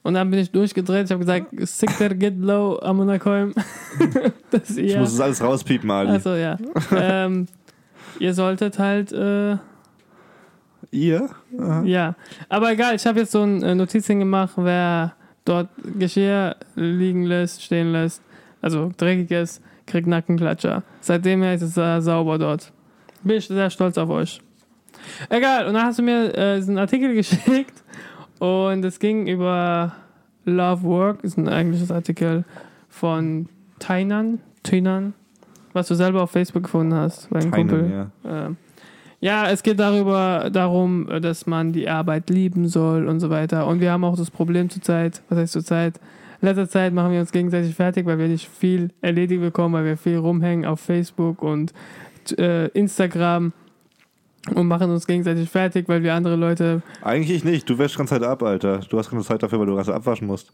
[0.08, 3.54] Und dann bin ich durchgedreht, ich habe gesagt, Sikter get low, Amunakoim.
[4.52, 6.12] das ich ihr, muss das alles rauspiepen, Ali.
[6.12, 6.58] also ja.
[6.96, 7.46] ähm,
[8.18, 9.58] ihr solltet halt, äh,
[10.92, 11.30] Ihr?
[11.60, 11.84] Aha.
[11.84, 12.16] ja.
[12.48, 15.12] Aber egal, ich habe jetzt so ein äh, Notizen gemacht, wer
[15.44, 15.68] dort
[16.00, 18.22] Geschirr liegen lässt, stehen lässt,
[18.62, 20.84] also dreckig ist, kriegt Nackenklatscher.
[21.02, 22.72] Seitdem her ist es äh, sauber dort.
[23.24, 24.40] Bin ich sehr stolz auf euch.
[25.28, 27.84] Egal, und dann hast du mir äh, diesen Artikel geschickt
[28.40, 29.94] und es ging über
[30.46, 32.46] Love Work, ist ein englisches Artikel
[32.90, 35.14] von Tainan, Tainan,
[35.74, 37.92] was du selber auf Facebook gefunden hast, bei einem Kumpel.
[37.92, 38.46] Ja.
[38.46, 38.58] Ähm,
[39.20, 43.68] ja, es geht darüber, darum, äh, dass man die Arbeit lieben soll und so weiter.
[43.68, 46.00] Und wir haben auch das Problem zurzeit, was heißt zurzeit?
[46.40, 49.86] In letzter Zeit machen wir uns gegenseitig fertig, weil wir nicht viel erledigt bekommen, weil
[49.86, 51.74] wir viel rumhängen auf Facebook und
[52.38, 53.54] äh, Instagram
[54.54, 56.82] und machen uns gegenseitig fertig, weil wir andere Leute.
[57.02, 57.70] Eigentlich nicht.
[57.70, 58.80] Du wäschst ganze Zeit ab, Alter.
[58.90, 60.52] Du hast keine Zeit dafür, weil du ganze abwaschen musst.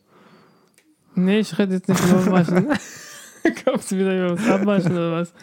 [1.16, 2.68] Nee, ich rede jetzt nicht über Waschen.
[3.66, 5.34] Kommst du wieder über das Abwaschen oder was?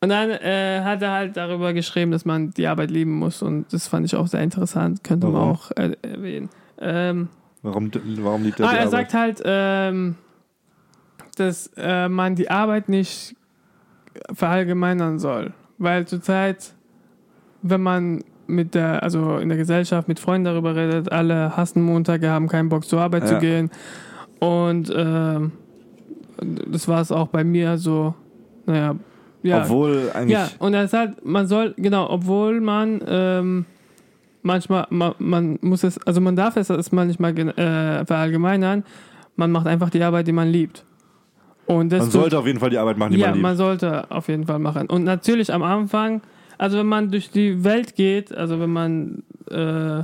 [0.00, 3.42] Und dann äh, hat er halt darüber geschrieben, dass man die Arbeit lieben muss.
[3.42, 5.02] Und das fand ich auch sehr interessant.
[5.02, 5.50] Könnte man Warum?
[5.50, 6.50] auch äh, erwähnen.
[6.78, 7.28] Ähm,
[7.62, 9.10] Warum, warum liebt er ah, die er Arbeit?
[9.10, 10.14] sagt halt, ähm,
[11.36, 13.34] dass äh, man die Arbeit nicht
[14.32, 15.52] verallgemeinern soll.
[15.78, 16.74] Weil zurzeit,
[17.70, 22.30] wenn man mit der, also in der Gesellschaft mit Freunden darüber redet, alle hassen Montage,
[22.30, 23.40] haben keinen Bock zur Arbeit zu Ja.
[23.40, 23.70] gehen.
[24.38, 25.52] Und ähm,
[26.70, 28.14] das war es auch bei mir so,
[28.66, 28.94] naja,
[29.42, 29.62] ja.
[29.62, 30.32] Obwohl eigentlich.
[30.32, 33.64] Ja, und er sagt, man soll, genau, obwohl man ähm,
[34.42, 38.84] manchmal, man, man muss es, also man darf es erstmal nicht mal gen- äh, verallgemeinern,
[39.36, 40.84] man macht einfach die Arbeit, die man liebt.
[41.66, 43.42] Und das man tut- sollte auf jeden Fall die Arbeit machen, die ja, man liebt.
[43.42, 44.88] man sollte auf jeden Fall machen.
[44.88, 46.20] Und natürlich am Anfang,
[46.58, 50.02] also wenn man durch die Welt geht, also wenn man äh,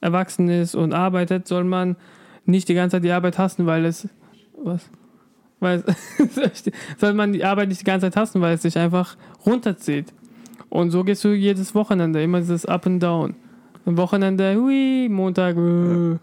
[0.00, 1.96] erwachsen ist und arbeitet, soll man
[2.44, 4.08] nicht die ganze Zeit die Arbeit hassen, weil es
[4.62, 4.88] was?
[5.60, 5.84] Weil
[6.16, 6.64] es,
[6.98, 10.12] soll man die Arbeit nicht die ganze Zeit hassen, weil es sich einfach runterzieht.
[10.68, 13.34] Und so gehst du jedes Wochenende, immer dieses Up and Down.
[13.84, 16.18] Am Wochenende, hui, Montag, äh,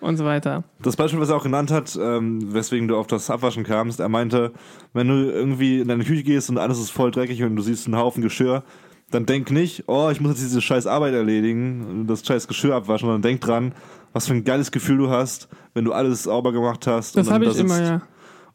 [0.00, 0.64] und so weiter.
[0.80, 4.08] Das Beispiel, was er auch genannt hat, ähm, weswegen du auf das Abwaschen kamst, er
[4.08, 4.52] meinte,
[4.92, 7.86] wenn du irgendwie in deine Küche gehst und alles ist voll dreckig und du siehst
[7.86, 8.62] einen Haufen Geschirr,
[9.10, 13.06] dann denk nicht, oh, ich muss jetzt diese scheiß Arbeit erledigen, das scheiß Geschirr abwaschen,
[13.06, 13.72] sondern denk dran,
[14.12, 17.16] was für ein geiles Gefühl du hast, wenn du alles sauber gemacht hast.
[17.16, 17.88] Das habe da ich immer, sitzt.
[17.88, 18.02] ja.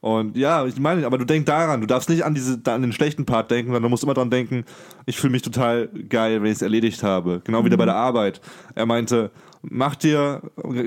[0.02, 2.94] Und ja, ich meine, aber du denk daran, du darfst nicht an diese, an den
[2.94, 4.64] schlechten Part denken, sondern du musst immer dran denken,
[5.08, 7.42] ich fühle mich total geil, wenn ich es erledigt habe.
[7.44, 7.78] Genau wie Mhm.
[7.78, 8.40] bei der Arbeit.
[8.76, 9.32] Er meinte,
[9.64, 10.42] mach dir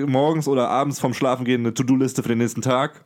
[0.07, 3.03] morgens oder abends vom Schlafengehen eine To-Do-Liste für den nächsten Tag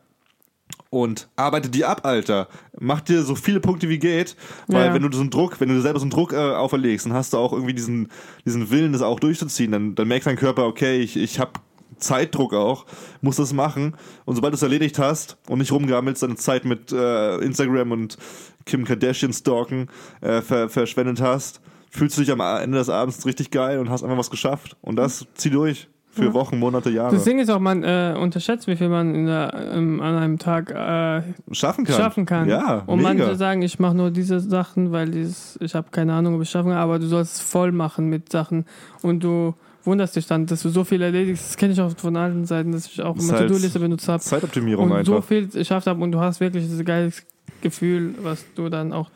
[0.93, 2.47] und arbeite die ab, Alter.
[2.79, 4.35] Mach dir so viele Punkte wie geht,
[4.67, 4.93] weil Ja.
[4.93, 7.13] wenn du so einen Druck, wenn du dir selber so einen Druck äh, auferlegst, dann
[7.13, 8.09] hast du auch irgendwie diesen,
[8.45, 9.71] diesen Willen, das auch durchzuziehen.
[9.71, 11.53] Dann, dann merkt dein Körper, okay, ich, ich habe
[11.97, 12.85] Zeitdruck auch,
[13.21, 13.95] muss das machen.
[14.25, 18.17] Und sobald du es erledigt hast und nicht rumgammelst, deine Zeit mit äh, Instagram und
[18.65, 19.87] Kim Kardashian stalken
[20.21, 24.03] äh, ver verschwendet hast, fühlst du dich am Ende des Abends richtig geil und hast
[24.03, 24.77] einfach was geschafft.
[24.81, 26.33] Und das zieh durch für.
[26.33, 27.15] Wochen, Monate, Jahre.
[27.15, 30.39] Das Ding ist auch, man äh, unterschätzt, wie viel man in der, ähm, an einem
[30.39, 31.21] Tag äh,
[31.53, 31.95] schaffen kann.
[31.95, 32.47] schaffen kann.
[32.47, 33.09] Ja, und mega.
[33.13, 36.49] manche sagen, ich mache nur diese Sachen, weil dieses, ich habe keine Ahnung, ob ich
[36.49, 38.65] schaffen kann, aber du sollst es voll machen mit Sachen
[39.01, 41.45] und du wunderst dich dann, dass du so viel erledigst.
[41.49, 44.21] Das kenne ich auch von allen Seiten, dass ich auch immer halt To-Do-Liste benutzt habe
[44.23, 45.15] Zeitoptimierung und einfach.
[45.15, 47.25] so viel geschafft habe und du hast wirklich dieses geiles
[47.61, 49.09] Gefühl, was du dann auch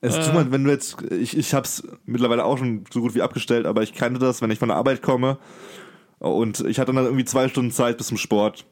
[0.00, 0.22] Es Äh.
[0.24, 3.66] tut mir, wenn du jetzt, ich, ich hab's mittlerweile auch schon so gut wie abgestellt,
[3.66, 5.38] aber ich kannte das, wenn ich von der Arbeit komme
[6.30, 8.66] und ich hatte dann irgendwie zwei Stunden Zeit bis zum Sport.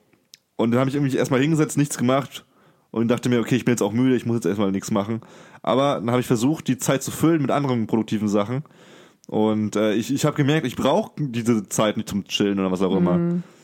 [0.56, 2.44] Und dann habe ich irgendwie erstmal hingesetzt, nichts gemacht
[2.90, 5.20] und dachte mir, okay, ich bin jetzt auch müde, ich muss jetzt erstmal nichts machen.
[5.62, 8.62] Aber dann habe ich versucht, die Zeit zu füllen mit anderen produktiven Sachen.
[9.28, 12.82] Und äh, ich, ich habe gemerkt, ich brauche diese Zeit nicht zum Chillen oder was
[12.82, 13.18] auch immer.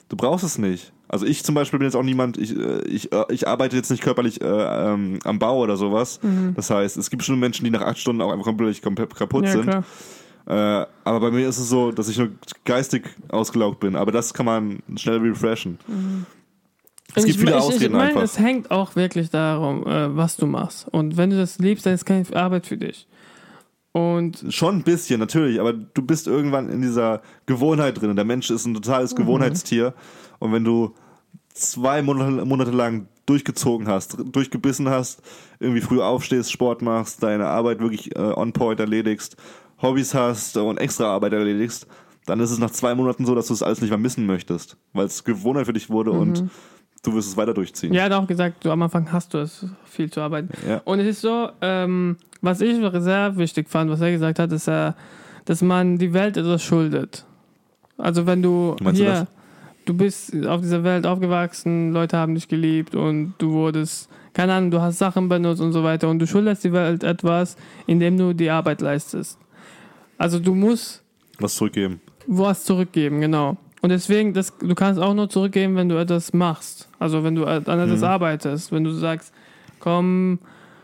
[0.08, 0.92] Du brauchst es nicht.
[1.08, 3.90] Also ich zum Beispiel bin jetzt auch niemand, ich, äh, ich, äh, ich arbeite jetzt
[3.90, 6.20] nicht körperlich äh, ähm, am Bau oder sowas.
[6.54, 9.44] Das heißt, es gibt schon Menschen, die nach acht Stunden auch einfach komplett komplett kaputt
[9.44, 9.62] ja sind.
[9.62, 9.84] klar.
[10.48, 12.30] Äh, aber bei mir ist es so, dass ich nur
[12.64, 13.96] geistig ausgelaugt bin.
[13.96, 15.78] Aber das kann man schnell refreshen.
[17.14, 18.22] Es Und gibt ich, viele ich, Ausreden ich meine, einfach.
[18.22, 20.88] es hängt auch wirklich darum, äh, was du machst.
[20.88, 23.06] Und wenn du das liebst, dann ist keine Arbeit für dich.
[23.92, 28.14] Und Schon ein bisschen, natürlich, aber du bist irgendwann in dieser Gewohnheit drin.
[28.16, 29.16] Der Mensch ist ein totales Mhm.
[29.16, 29.92] Gewohnheitstier.
[30.38, 30.94] Und wenn du
[31.52, 35.20] zwei Monate, Monate lang durchgezogen hast, durchgebissen hast,
[35.60, 39.36] irgendwie früh aufstehst, Sport machst, deine Arbeit wirklich äh, on point erledigst,
[39.80, 41.86] Hobbys hast und extra Arbeit erledigst,
[42.26, 44.76] dann ist es nach zwei Monaten so, dass du es alles nicht mehr missen möchtest,
[44.92, 46.44] weil es Gewohnheit für dich wurde und
[47.02, 47.92] du wirst es weiter durchziehen.
[47.92, 50.50] Ja, er hat auch gesagt, du am Anfang hast du es, viel zu arbeiten.
[50.68, 50.82] Ja.
[50.84, 54.68] Und es ist so, ähm, was ich sehr wichtig fand, was er gesagt hat, ist,
[54.68, 54.92] äh,
[55.44, 57.24] dass man die Welt etwas schuldet.
[57.96, 59.28] Also wenn du meinst du hier, das?
[59.86, 64.70] du bist auf dieser Welt aufgewachsen, Leute haben dich geliebt und du wurdest, keine Ahnung,
[64.70, 68.34] du hast Sachen benutzt und so weiter und du schuldest die Welt etwas, indem du
[68.34, 69.38] die Arbeit leistest.
[70.18, 71.02] Also du musst
[71.38, 72.00] Was zurückgeben.
[72.26, 73.56] was zurückgeben, genau.
[73.80, 76.88] Und deswegen, das, du kannst auch nur zurückgeben, wenn du etwas machst.
[76.98, 78.72] Also wenn du an etwas arbeitest.
[78.72, 79.32] Wenn du sagst,
[79.78, 80.40] komm,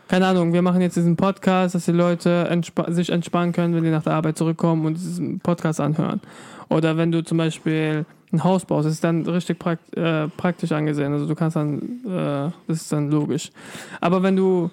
[0.07, 3.83] keine Ahnung, wir machen jetzt diesen Podcast, dass die Leute entspa sich entspannen können, wenn
[3.83, 6.21] die nach der Arbeit zurückkommen und diesen Podcast anhören.
[6.69, 10.71] Oder wenn du zum Beispiel ein Haus baust, das ist dann richtig prakt äh, praktisch
[10.71, 11.11] angesehen.
[11.11, 13.51] Also du kannst dann, äh, das ist dann logisch.
[13.99, 14.69] Aber wenn du,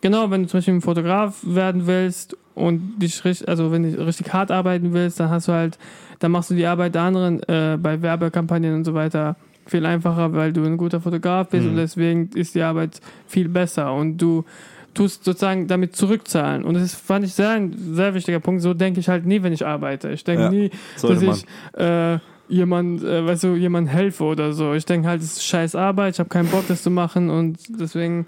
[0.00, 4.06] genau, wenn du zum Beispiel ein Fotograf werden willst und dich richtig, also wenn du
[4.06, 5.78] richtig hart arbeiten willst, dann hast du halt,
[6.20, 9.36] dann machst du die Arbeit der anderen äh, bei Werbekampagnen und so weiter
[9.66, 11.70] viel einfacher, weil du ein guter Fotograf bist Mhm.
[11.70, 14.44] und deswegen ist die Arbeit viel besser und du
[14.92, 16.62] tust sozusagen damit zurückzahlen.
[16.64, 18.62] Und das ist, fand ich sehr, ein sehr wichtiger Punkt.
[18.62, 20.10] So denke ich halt nie, wenn ich arbeite.
[20.10, 21.46] Ich denke Ja, nie, dass ich
[21.80, 24.74] äh, jemand, äh, weißt du, jemand helfe oder so.
[24.74, 27.58] Ich denke halt, es ist scheiß Arbeit, ich habe keinen Bock, das zu machen und
[27.80, 28.26] deswegen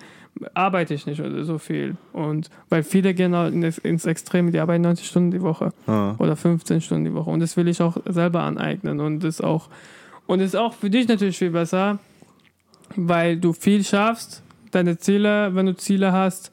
[0.55, 1.96] arbeite ich nicht so viel.
[2.12, 6.14] Und weil viele gehen halt ins, ins Extrem, die arbeiten 90 Stunden die Woche Ah.
[6.18, 7.31] oder 15 Stunden die Woche.
[7.31, 9.01] Und das will ich auch selber aneignen.
[9.01, 9.68] Und das auch,
[10.27, 11.99] und ist auch für dich natürlich viel besser,
[12.96, 16.51] weil du viel schaffst, deine Ziele, wenn du Ziele hast,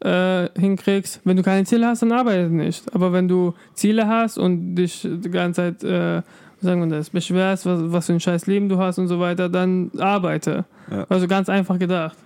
[0.00, 1.20] äh, hinkriegst.
[1.24, 2.92] Wenn du keine Ziele hast, dann arbeite nicht.
[2.94, 6.22] Aber wenn du Ziele hast und dich die ganze Zeit, äh,
[6.60, 9.48] sagen wir das, beschwerst, was, was für ein scheiß Leben du hast und so weiter,
[9.48, 10.64] dann arbeite.
[10.90, 11.06] Ja.
[11.08, 12.16] Also ganz einfach gedacht.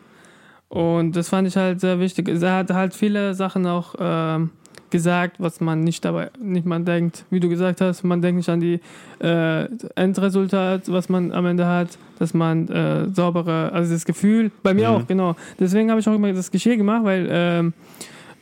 [0.68, 2.28] Und das fand ich halt sehr wichtig.
[2.28, 4.50] Er hat halt viele Sachen auch ähm,
[4.90, 8.48] gesagt, was man nicht dabei, nicht man denkt, wie du gesagt hast, man denkt nicht
[8.48, 8.80] an die
[9.20, 14.74] äh, Endresultat, was man am Ende hat, dass man äh, saubere, also das Gefühl, bei
[14.74, 14.94] mir Mhm.
[14.96, 15.36] auch, genau.
[15.60, 17.72] Deswegen habe ich auch immer das Geschirr gemacht, weil ähm,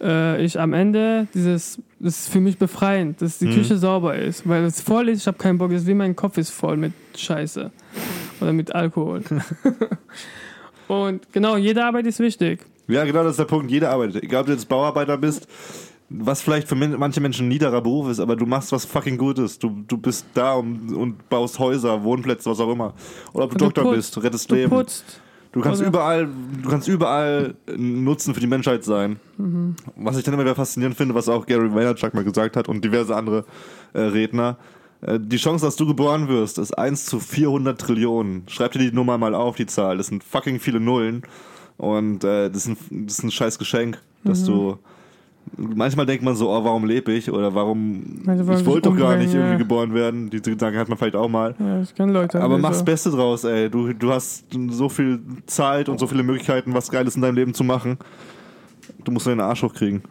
[0.02, 3.52] äh, ich am Ende dieses, das ist für mich befreiend, dass die Mhm.
[3.52, 6.16] Küche sauber ist, weil es voll ist, ich habe keinen Bock, das ist wie mein
[6.16, 7.70] Kopf ist voll mit Scheiße
[8.40, 9.22] oder mit Alkohol.
[10.88, 12.60] Und genau, jede Arbeit ist wichtig.
[12.88, 13.70] Ja, genau, das ist der Punkt.
[13.70, 14.22] Jeder arbeitet.
[14.22, 15.48] Egal, ob du jetzt Bauarbeiter bist,
[16.10, 19.58] was vielleicht für manche Menschen ein niederer Beruf ist, aber du machst was fucking Gutes.
[19.58, 22.92] Du, du bist da und, und baust Häuser, Wohnplätze, was auch immer.
[23.32, 23.96] Oder ob du Du Doktor putzt.
[24.14, 24.70] bist, rettest Du Leben.
[24.70, 25.20] putzt.
[25.52, 26.28] Du kannst Oder- überall,
[26.62, 29.16] du kannst überall Nutzen für die Menschheit sein.
[29.38, 29.76] Mhm.
[29.96, 32.84] Was ich dann immer wieder faszinierend finde, was auch Gary Vaynerchuk mal gesagt hat und
[32.84, 33.44] diverse andere
[33.92, 34.56] äh, Redner.
[35.06, 38.44] Äh, die Chance, dass du geboren wirst, ist 1 zu 400 Trillionen.
[38.48, 39.98] Schreib dir die Nummer mal auf, die Zahl.
[39.98, 41.22] Das sind fucking viele Nullen.
[41.76, 44.46] Und äh, das, ist ein, das ist ein scheiß Geschenk, dass Mhm.
[44.46, 44.78] du.
[45.58, 47.30] Manchmal denkt man so, oh, warum lebe ich?
[47.30, 48.22] Oder warum.
[48.24, 49.58] Wollen ich wollte doch gar nicht irgendwie ja.
[49.58, 50.30] geboren werden.
[50.30, 51.54] Diese Gedanken hat man vielleicht auch mal.
[51.58, 52.40] Ja, ich kenne Leute.
[52.40, 52.84] Aber die mach's so.
[52.84, 53.68] Beste draus, ey.
[53.68, 57.52] Du, du hast so viel Zeit und so viele Möglichkeiten, was Geiles in deinem Leben
[57.52, 57.98] zu machen.
[59.02, 60.02] Du musst deinen Arsch hochkriegen.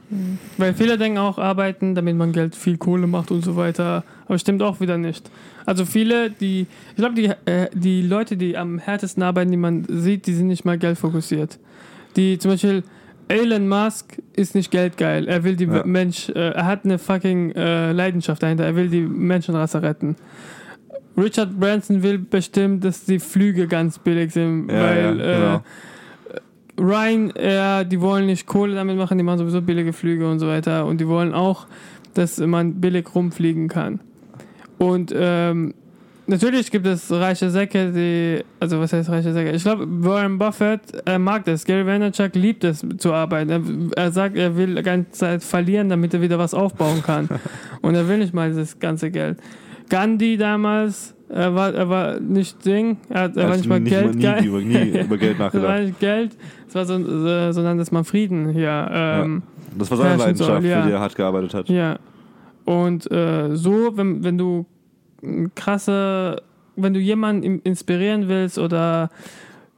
[0.58, 4.04] Weil viele denken auch, arbeiten, damit man Geld, viel Kohle macht und so weiter.
[4.28, 5.32] Aber stimmt auch wieder nicht.
[5.66, 9.86] Also viele, die, ich glaube, die, äh, die Leute, die am härtesten arbeiten, die man
[9.90, 11.58] sieht, die sind nicht mal geldfokussiert.
[12.16, 12.84] Die zum Beispiel,
[13.30, 15.28] Elon Musk ist nicht geldgeil.
[15.28, 15.84] Er will die Ja.
[15.86, 18.66] Mensch, äh, er hat eine fucking äh, Leidenschaft dahinter.
[18.66, 20.16] Er will die Menschenrasse retten.
[21.18, 25.64] Richard Branson will bestimmt, dass die Flüge ganz billig sind, Ja, weil ja, äh, genau.
[26.80, 30.86] Ryanair, die wollen nicht Kohle damit machen, die machen sowieso billige Flüge und so weiter.
[30.86, 31.68] Und die wollen auch,
[32.14, 34.00] dass man billig rumfliegen kann.
[34.80, 35.74] Und ähm,
[36.28, 39.52] natürlich gibt es reiche Säcke, die, also was heißt reiche Säcke?
[39.52, 41.66] Ich glaube, Warren Buffett, er mag das.
[41.66, 43.50] Gary Vaynerchuk liebt es zu arbeiten.
[43.96, 47.30] Er, er sagt, er will die ganze Zeit verlieren, damit er wieder was aufbauen kann.
[47.82, 49.38] Und er will nicht mal das ganze Geld.
[49.90, 54.16] Gandhi damals, er war, er war nicht Ding, er, hat, er war nicht mal Geld
[54.16, 54.46] nie, geil.
[54.46, 55.84] über, nie über Geld Das war nachgedacht.
[55.84, 58.88] nicht Geld, es war so, so, sondern dass man Frieden hier.
[58.92, 59.44] Ähm,
[59.78, 60.82] Das war seine Leidenschaft, soll, ja.
[60.82, 61.70] für die er hart gearbeitet hat.
[61.70, 61.98] ja.
[62.66, 64.66] Und äh, so, wenn, wenn du
[65.56, 66.42] krasse,
[66.76, 69.10] wenn du jemanden inspirieren willst oder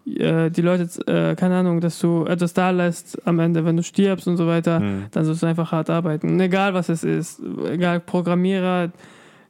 [0.05, 3.81] äh, die Leute, äh, keine Ahnung, dass du etwas da lässt am Ende, wenn du
[3.83, 5.05] stirbst und so weiter, Hm.
[5.11, 6.29] dann sollst du einfach hart arbeiten.
[6.29, 8.91] Und egal was es ist, egal Programmierer,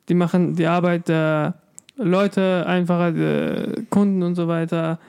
[0.08, 1.56] die machen die Arbeit der
[1.97, 4.99] Leute einfacher, der Kunden und so weiter.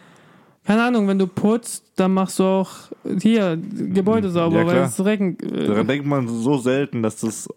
[0.64, 2.70] Keine Ahnung, wenn du putzt, dann machst du auch
[3.20, 5.40] hier Gebäude sauber, Ja, weil es regnet.
[5.68, 7.48] Daran denkt man so selten, dass das.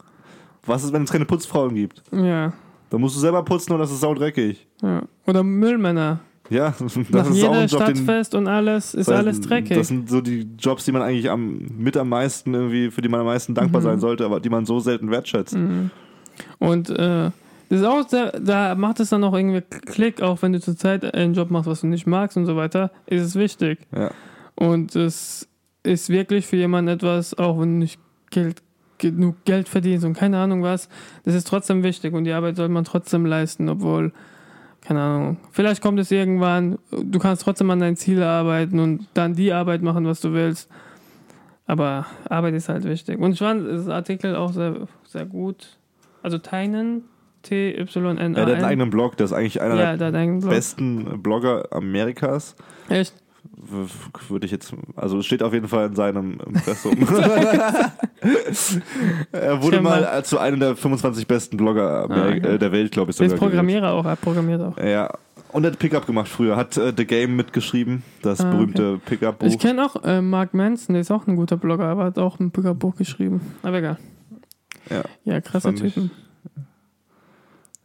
[0.65, 2.03] Was ist, wenn es keine Putzfrauen gibt?
[2.11, 2.53] Ja.
[2.89, 4.67] Dann musst du selber putzen und das ist saudreckig.
[4.81, 5.01] Ja.
[5.25, 6.19] Oder Müllmänner.
[6.49, 9.27] Ja, das Nach ist auch jeder ein Job, den, Stadtfest und alles ist das heißt,
[9.27, 9.77] alles dreckig.
[9.77, 13.09] Das sind so die Jobs, die man eigentlich am, mit am meisten irgendwie, für die
[13.09, 13.85] man am meisten dankbar Mhm.
[13.85, 15.55] sein sollte, aber die man so selten wertschätzt.
[15.55, 15.91] Mhm.
[16.57, 17.29] Und äh,
[17.69, 21.13] das ist auch sehr, da macht es dann auch irgendwie Klick, auch wenn du zurzeit
[21.13, 23.88] einen Job machst, was du nicht magst und so weiter, ist es wichtig.
[23.95, 24.12] Ja.
[24.55, 25.47] Und es
[25.84, 27.99] ist wirklich für jemanden etwas, auch wenn du nicht
[28.32, 28.62] Geld,
[28.97, 30.89] genug Geld verdienst und keine Ahnung was,
[31.23, 34.12] das ist trotzdem wichtig und die Arbeit soll man trotzdem leisten, obwohl,
[34.82, 39.36] keine Ahnung, vielleicht kommt es irgendwann, du kannst trotzdem an dein Ziel arbeiten und dann
[39.36, 40.69] die Arbeit machen, was du willst.
[41.67, 43.19] Aber Arbeit ist halt wichtig.
[43.19, 45.77] Und ich fand das Artikel auch sehr, sehr gut.
[46.23, 46.39] Also
[47.43, 48.36] Tynan, T-Y-N-A-N.
[48.36, 52.56] Er hat einen eigenen Blog, der ist eigentlich einer ja, der der besten Blogger Amerikas.
[52.89, 53.13] Echt?
[54.28, 56.95] Würde ich jetzt, also steht auf jeden Fall in seinem Impressum.
[59.32, 62.38] er wurde mal- mal zu einem der 25 besten Blogger Ah, okay.
[62.56, 63.17] äh, der Welt, glaube ich.
[63.17, 63.65] Der ist sogar gewählt.
[63.67, 64.78] Programmierer auch, er programmiert auch.
[64.78, 65.10] Ja.
[65.52, 68.52] Und er hat Pickup gemacht früher, hat äh, The Game mitgeschrieben, das Ah, okay.
[68.58, 69.47] berühmte Pickup-Buch.
[69.47, 72.39] Ich kenne auch äh, Mark Manson, der ist auch ein guter Blogger, aber hat auch
[72.39, 73.41] ein Buch geschrieben.
[73.63, 73.97] Aber egal.
[74.89, 75.02] Ja.
[75.23, 76.12] Ja, krasser Fand ich- Typen.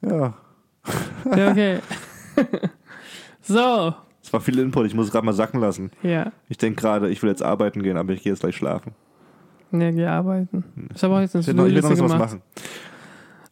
[0.07, 0.35] Ja,
[1.37, 1.79] Ja, okay.
[3.43, 5.91] so, es war viel Input, ich muss es gerade mal sacken lassen.
[6.03, 6.33] ja.
[6.49, 8.93] Ich denke gerade, ich will jetzt arbeiten gehen, aber ich gehe jetzt gleich schlafen.
[9.71, 10.65] Ne, geh arbeiten.
[10.95, 12.43] Ich habe auch jetzt eine will noch, ich will noch ein was machen.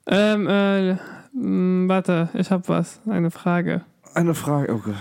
[0.06, 3.00] Ähm, äh, warte, ich habe was.
[3.08, 3.82] Eine Frage.
[4.14, 4.94] Eine Frage, oh Gott.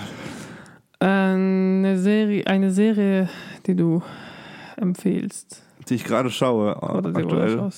[1.00, 3.30] Eine Serie, eine Serie,
[3.66, 4.02] die du
[4.78, 5.64] empfehlst.
[5.90, 7.70] Die ich gerade schaue, Oder die du aktuell.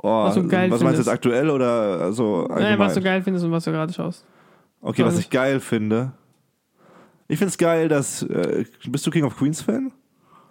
[0.00, 2.78] Oh, Was du geil was meinst du jetzt aktuell oder so Nein, allgemein?
[2.78, 4.24] was du geil findest und was du gerade schaust.
[4.80, 6.12] okay, was ich geil finde.
[7.26, 8.22] Ich finde es geil, dass.
[8.22, 9.92] Äh, bist du King of Queens Fan?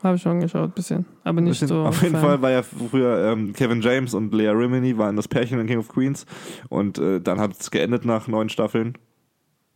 [0.03, 1.05] Habe ich schon geschaut, bisschen.
[1.23, 1.77] Aber nicht Bisschen- so.
[1.85, 2.23] Auf jeden Fan.
[2.23, 5.79] Fall war ja früher ähm, Kevin James und Leah Rimini waren das Pärchen in King
[5.79, 6.25] of Queens
[6.69, 8.95] und äh, dann hat es geendet nach neun Staffeln.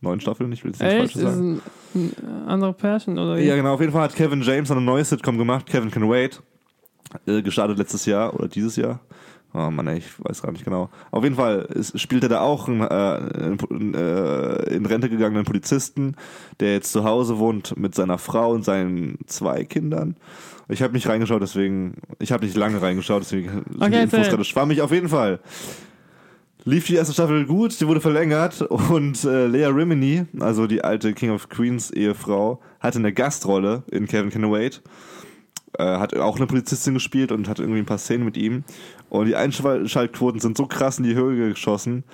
[0.00, 0.52] Neun Staffeln?
[0.52, 1.12] Ich will jetzt nichts Echt?
[1.14, 1.62] Falsches Ist sagen.
[1.94, 3.38] ein, ein anderer Pärchen oder?
[3.38, 3.74] Ja, genau.
[3.74, 6.40] Auf jeden Fall hat Kevin James eine neue Sitcom gemacht, Kevin Can Wait.
[7.26, 9.00] Äh, gestartet letztes Jahr oder dieses Jahr.
[9.54, 10.88] Oh Mann, ey, ich weiß gar nicht genau.
[11.10, 12.84] Auf jeden Fall ist, spielt er da auch einen, äh,
[13.70, 16.16] einen äh, in Rente gegangenen Polizisten,
[16.60, 20.16] der jetzt zu Hause wohnt mit seiner Frau und seinen zwei Kindern.
[20.68, 24.28] Ich habe nicht reingeschaut, deswegen, ich habe nicht lange reingeschaut, deswegen sind die Okay, Infos
[24.28, 24.80] gerade schwammig.
[24.80, 25.40] Auf jeden Fall
[26.64, 31.12] lief die erste Staffel gut, die wurde verlängert und äh, Lea Rimini, also die alte
[31.12, 34.82] King of Queens Ehefrau, hatte eine Gastrolle in Kevin Can Wait.
[35.78, 38.64] Äh, hat auch eine Polizistin gespielt und hat irgendwie ein paar Szenen mit ihm.
[39.12, 42.04] Und die Einschaltquoten sind so krass in die Höhe geschossen,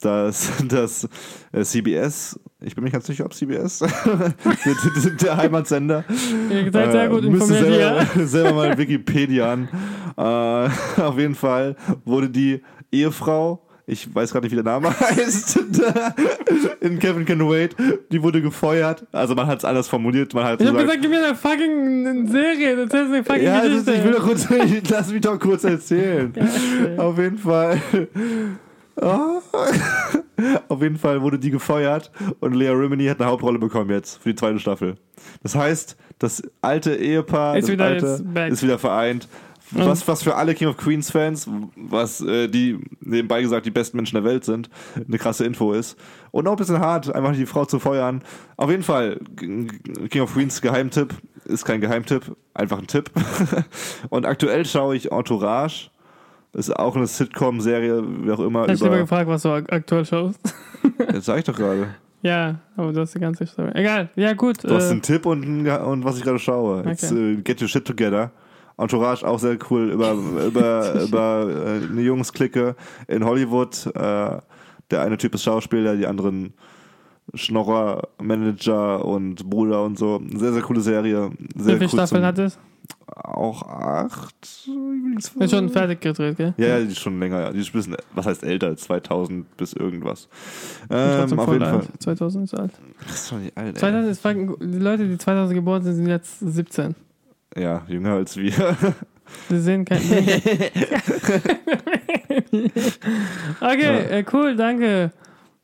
[0.00, 1.08] dass, dass
[1.52, 6.04] äh, CBS, ich bin mir ganz sicher, ob CBS, der, der, der Heimatsender,
[6.50, 9.68] Ihr seid sehr gut äh, müsste informiert selber, selber mal Wikipedia an.
[10.16, 15.58] Äh, auf jeden Fall wurde die Ehefrau, ich weiß gerade nicht, wie der Name heißt,
[16.80, 17.74] in Kevin Can Wait,
[18.12, 19.06] die wurde gefeuert.
[19.12, 20.34] Also man hat es anders formuliert.
[20.34, 22.76] Man hat Ich habe gesagt, gib mir eine fucking Serie.
[22.76, 23.94] Das ist eine fucking ja, ist, Geschichte.
[23.94, 26.34] ich will doch kurz, ich, lass mich doch kurz erzählen.
[26.36, 27.02] Ja.
[27.02, 27.80] Auf jeden Fall.
[29.00, 29.40] Oh.
[30.68, 34.30] Auf jeden Fall wurde die gefeuert und Lea Rimini hat eine Hauptrolle bekommen jetzt für
[34.30, 34.96] die zweite Staffel.
[35.42, 39.28] Das heißt, das alte Ehepaar Ist wieder alte, ist wieder vereint.
[39.70, 43.96] Was, was für alle King of Queens Fans, was äh, die nebenbei gesagt die besten
[43.98, 45.98] Menschen der Welt sind, eine krasse Info ist.
[46.30, 48.22] Und auch ein bisschen hart, einfach die Frau zu feuern.
[48.56, 53.10] Auf jeden Fall, King of Queens Geheimtipp ist kein Geheimtipp, einfach ein Tipp.
[54.10, 55.90] Und aktuell schaue ich Entourage.
[56.54, 58.62] Ist auch eine Sitcom-Serie, wie auch immer.
[58.62, 60.40] Hätte ich lieber Über, gefragt, was du ak- aktuell schaust.
[61.12, 61.88] das sag ich doch gerade.
[62.22, 63.70] ja, aber du hast die ganze Story.
[63.74, 64.64] Egal, ja gut.
[64.64, 66.84] Du hast äh, einen Tipp und, und was ich gerade schaue.
[66.86, 68.30] Jetzt, äh, Get Your Shit Together.
[68.78, 72.76] Entourage auch sehr cool über, über, über äh, eine Jungs-Clique
[73.08, 73.86] in Hollywood.
[73.94, 74.38] Äh,
[74.90, 76.54] der eine Typ ist Schauspieler, die anderen
[77.34, 80.22] Schnorrer, Manager und Bruder und so.
[80.34, 81.30] Sehr, sehr coole Serie.
[81.56, 82.58] Sehr wie viele cool Staffeln hat es?
[83.06, 84.34] Auch acht.
[85.16, 86.54] Ist schon fertig gedreht, gell?
[86.56, 87.40] Ja, ja, die ist schon länger.
[87.40, 87.52] Ja.
[87.52, 88.74] Die ist ein bisschen, was heißt älter?
[88.76, 90.28] 2000 bis irgendwas.
[90.88, 91.84] Ähm, auf jeden alt.
[91.84, 91.98] Fall.
[91.98, 92.72] 2000 ist alt.
[93.04, 93.80] Das ist doch nicht alt, ey.
[93.80, 94.24] 2000 ist
[94.62, 96.94] die Leute, die 2000 geboren sind, sind jetzt 17.
[97.56, 98.76] Ja, jünger als wir.
[99.48, 100.00] Sie sehen kein.
[103.60, 105.12] okay, äh, cool, danke.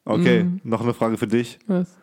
[0.04, 0.61] Okay, Mhm.
[0.64, 1.59] noch eine Frage für dich.
[1.66, 1.94] Was?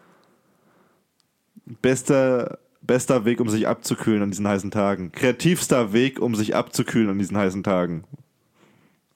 [1.81, 5.11] Bester, bester Weg, um sich abzukühlen an diesen heißen Tagen.
[5.11, 8.03] Kreativster Weg, um sich abzukühlen an diesen heißen Tagen.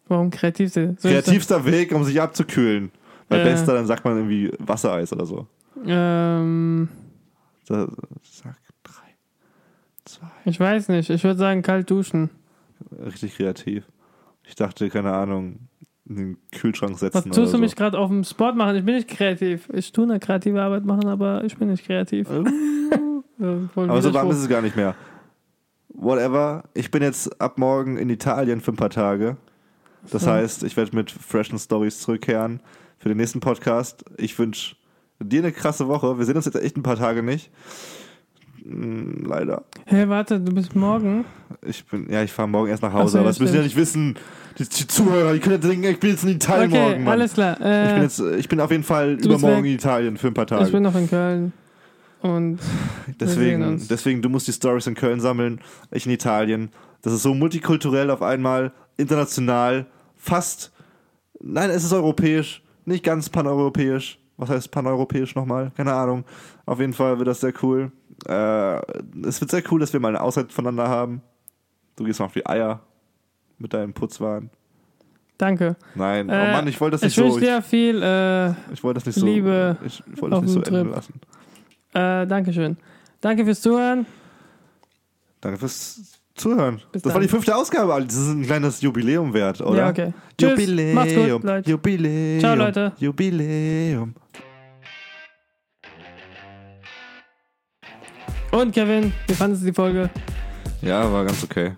[0.08, 1.02] Warum kreativ sind?
[1.02, 2.92] Soll ich Kreativster Weg, um sich abzukühlen.
[3.28, 3.44] Bei Äh.
[3.44, 5.48] bester, dann sagt man irgendwie Wassereis oder so.
[5.76, 5.88] sagen?
[5.88, 6.88] Ähm,
[7.68, 7.88] Da,
[8.22, 8.56] sag.
[10.46, 11.10] Ich weiß nicht.
[11.10, 12.30] Ich würde sagen, kalt duschen.
[13.04, 13.84] Richtig kreativ.
[14.44, 15.60] Ich dachte, keine Ahnung,
[16.08, 17.78] in den Kühlschrank Was setzen tust du oder mich so.
[17.78, 18.76] gerade auf dem Sport machen?
[18.76, 19.70] Ich bin nicht kreativ.
[19.74, 22.28] Ich tue eine kreative Arbeit machen, aber ich bin nicht kreativ.
[23.38, 24.96] Voll Aber so warm ist es gar nicht mehr.
[25.90, 26.64] Whatever.
[26.74, 29.38] Ich bin jetzt ab morgen in Italien für ein paar Tage.
[30.12, 30.32] Das So.
[30.32, 32.60] heißt, ich werde mit freshen Stories zurückkehren
[32.98, 34.06] für den nächsten Podcast.
[34.18, 34.76] Ich wünsche
[35.20, 36.18] dir eine krasse Woche.
[36.18, 37.50] Wir sehen uns jetzt echt ein paar Tage nicht.
[38.66, 39.64] Mm, Leider.
[39.86, 41.26] Hey, warte, du bist morgen.
[41.66, 43.62] Ich bin, ja, ich fahre morgen erst nach Ach Hause, so, aber das müssen ja
[43.62, 44.16] nicht wissen.
[44.58, 47.14] Die, die Zuhörer, die können ja denken, ich bin jetzt in Italien Okay, morgen, Mann.
[47.14, 47.54] alles klar.
[47.54, 49.66] Ich bin, Äh, jetzt, ich bin auf jeden Fall übermorgen weg.
[49.72, 50.66] in Italien für ein paar Tage.
[50.66, 51.54] ich bin noch in Köln.
[52.22, 52.58] Und
[53.20, 55.60] Deswegen, deswegen, du musst die Stories in Köln sammeln,
[55.92, 56.70] ich in Italien.
[57.04, 59.86] Das ist so multikulturell auf einmal, international,
[60.18, 60.72] fast.
[61.40, 64.18] Nein, es ist europäisch, nicht ganz paneuropäisch.
[64.38, 65.72] Was heißt paneuropäisch nochmal?
[65.78, 66.26] Keine Ahnung.
[66.66, 67.92] Auf jeden Fall wird das sehr cool.
[68.28, 68.76] Äh,
[69.28, 71.22] es wird sehr cool, dass wir mal eine Auszeit voneinander haben.
[71.96, 72.82] Du gehst mal auf die Eier
[73.58, 74.50] mit deinem Putzwahn.
[75.38, 75.78] danke.
[75.96, 77.46] Nein, oh Äh, Mann, ich wollte das Ich nicht wünsche so.
[77.46, 78.02] dir viel.
[78.04, 79.26] Äh, Ich, ich wollte das nicht so.
[79.26, 80.96] Liebe ich, ich wollte das auf nicht so dem enden Trip.
[80.96, 81.22] lassen.
[81.94, 82.78] äh, Dankeschön.
[83.22, 84.06] Danke fürs Zuhören.
[85.42, 86.82] Danke fürs Zuhören.
[86.92, 87.22] Bis das war dann.
[87.24, 88.04] die fünfte Ausgabe.
[88.06, 89.78] Das ist ein kleines Jubiläum wert, oder?
[89.78, 90.14] Ja, okay.
[90.38, 90.52] Tschüss.
[90.52, 90.94] Jubiläum.
[90.96, 91.70] Macht's gut, Leute.
[91.70, 92.40] Jubiläum.
[92.40, 92.92] Ciao, Leute.
[93.00, 94.16] Jubiläum.
[98.52, 100.10] Und Kevin, wie fandest du die Folge?
[100.82, 101.74] Ja, war ganz okay.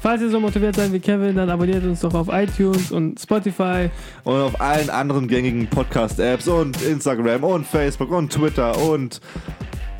[0.00, 3.90] Falls ihr so motiviert seid wie Kevin, dann abonniert uns doch auf iTunes und Spotify.
[4.24, 9.20] Und auf allen anderen gängigen Podcast-Apps und Instagram und Facebook und Twitter und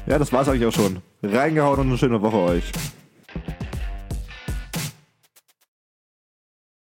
[0.06, 1.00] ja, das war's eigentlich auch schon.
[1.22, 2.72] Reingehauen und eine schöne Woche euch.